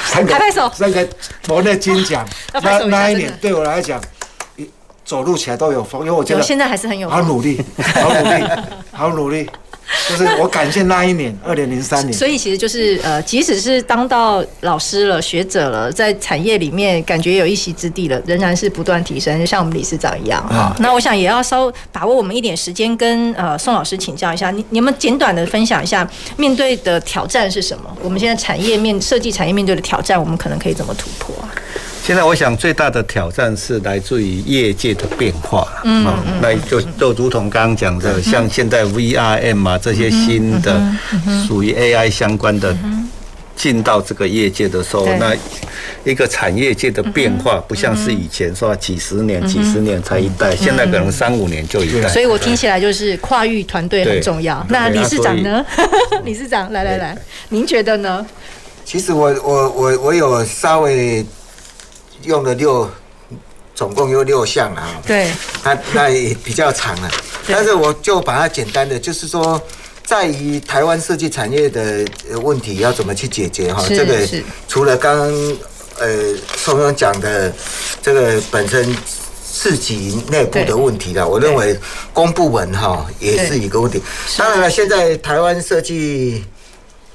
[0.06, 1.06] 三个，拍拍手，三个
[1.46, 2.26] 国内金奖，
[2.62, 4.00] 那那一年对我来讲。
[5.04, 7.18] 走路起来都有风，因为我觉得现在还是很有风。
[7.18, 7.60] 好努力，
[7.92, 8.44] 好努力，
[8.90, 9.50] 好努力，
[10.08, 12.12] 就是我感谢那一年，二零零三年。
[12.12, 20.74] 所以其实就是呃，即使是当到老师了、学者了，在产业里面感觉有一席之地了，仍然是不断提升，就像我们理事长一样啊。
[20.80, 27.84] 那我想也要稍把握我们一点时间，跟呃宋老师请教一下，你你们简短的分享一下面对的挑战是什么？
[28.02, 31.48] 我们现在产业面设计产业面对的挑战，我们可能可以怎么突破啊？
[32.06, 36.06] 现在我想最大的挑战是来自于业界的变化，嗯，
[36.42, 40.78] 那就就如同刚刚讲的，像现在 VRM 啊这些新的
[41.48, 42.76] 属于 AI 相关的
[43.56, 45.34] 进到这个业界的时候，那
[46.04, 52.08] 一个产业界的变化不像是以前说几十年、几十年才一代，现在可能三五年就一代。
[52.10, 54.62] 所以我听起来就是跨域团队很重要。
[54.68, 55.64] 那理事长呢？
[56.22, 57.16] 理事长，来来来，
[57.48, 58.26] 您觉得呢？
[58.84, 61.24] 其实我我我我有稍微。
[62.24, 62.90] 用了六，
[63.74, 65.00] 总共有六项啊。
[65.06, 65.30] 对，
[65.62, 67.10] 那那也比较长了，
[67.48, 69.60] 但是我就把它简单的，就是说，
[70.04, 72.04] 在于台湾设计产业的
[72.42, 73.84] 问题要怎么去解决哈。
[73.88, 74.26] 这个
[74.68, 75.56] 除了刚刚
[75.98, 77.52] 呃宋勇讲的
[78.02, 78.96] 这个本身
[79.42, 81.78] 自己内部的问题了，我认为
[82.12, 84.02] 公部门哈也是一个问题。
[84.36, 86.44] 当然了，现在台湾设计，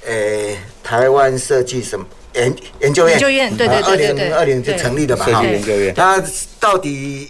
[0.06, 2.06] 呃，台湾设计什么？
[2.36, 5.26] 研研究院，研究院，对对对对对，二零二零就成立的嘛？
[5.26, 6.24] 哈，研究院，它
[6.60, 7.30] 到底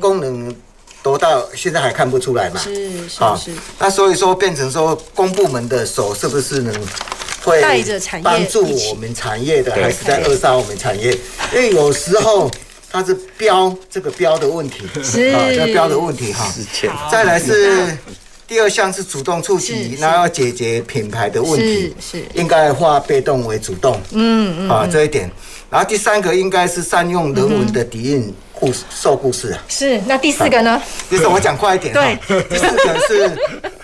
[0.00, 0.54] 功能
[1.02, 2.60] 多大，现在还看不出来嘛？
[2.60, 2.74] 是
[3.08, 3.50] 是是。
[3.78, 6.74] 那所以说，变成说，公部门的手是不是能
[7.44, 11.12] 会带着产业帮助我们产业的，还是在扼杀我们产业？
[11.52, 12.50] 因为有时候
[12.90, 16.52] 它是标这个标的问题，是啊，这个标的问题哈。
[17.10, 17.96] 再来是。
[18.48, 25.30] 第二项是主动出击，然后要解决品牌的问题，是应该化被动为主动，嗯嗯，啊这一点。
[25.68, 29.62] 然后第三个应该是善用人文的底蕴故事，受故事啊。
[29.68, 30.80] 是，那第四个呢？
[31.10, 31.92] 就是我讲快一点。
[31.92, 32.18] 对，
[32.48, 33.38] 第四个是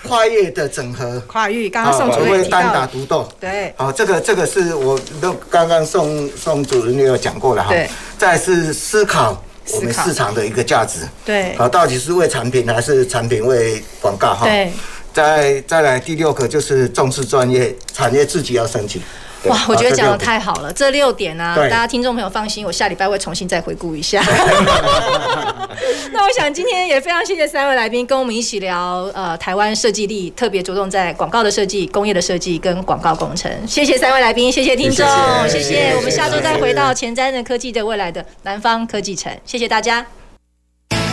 [0.07, 1.19] 跨越的整合。
[1.27, 2.59] 跨越，刚刚宋主任提到。
[2.59, 3.29] 单打独斗。
[3.39, 3.71] 对。
[3.77, 7.69] 好，这个这个是我都刚刚宋宋主任也有讲过了哈。
[7.69, 7.87] 对。
[8.17, 9.39] 再是思考。
[9.73, 14.33] 我们市场的一个价值，对，好，到底是为产品还是产品为广告？
[14.35, 14.45] 哈？
[14.45, 14.71] 对，
[15.13, 19.01] 再再来第六个就是重视专业，产业自己要升级。
[19.45, 24.23] 哇，我觉得讲的太好了，这六点啊，大家听众朋友放心，我下礼拜会重新再回顾一下。
[26.11, 33.51] 那我想今天也非常谢谢三位来宾跟我们一起聊，呃，台湾设计力特别着重在广告的设计、工业的设计跟广告工程。
[33.67, 35.05] 谢谢三位来宾，谢谢听众，
[35.47, 35.65] 谢谢。
[35.65, 40.05] 谢谢，我们下周再回到前瞻的科技的未来的南方科技城，谢谢大家。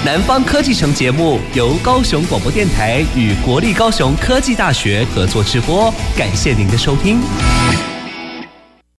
[0.05, 7.21] 南方科技城节目由高雄广播电台与国立高雄科技大学合作直播，感谢您的收听。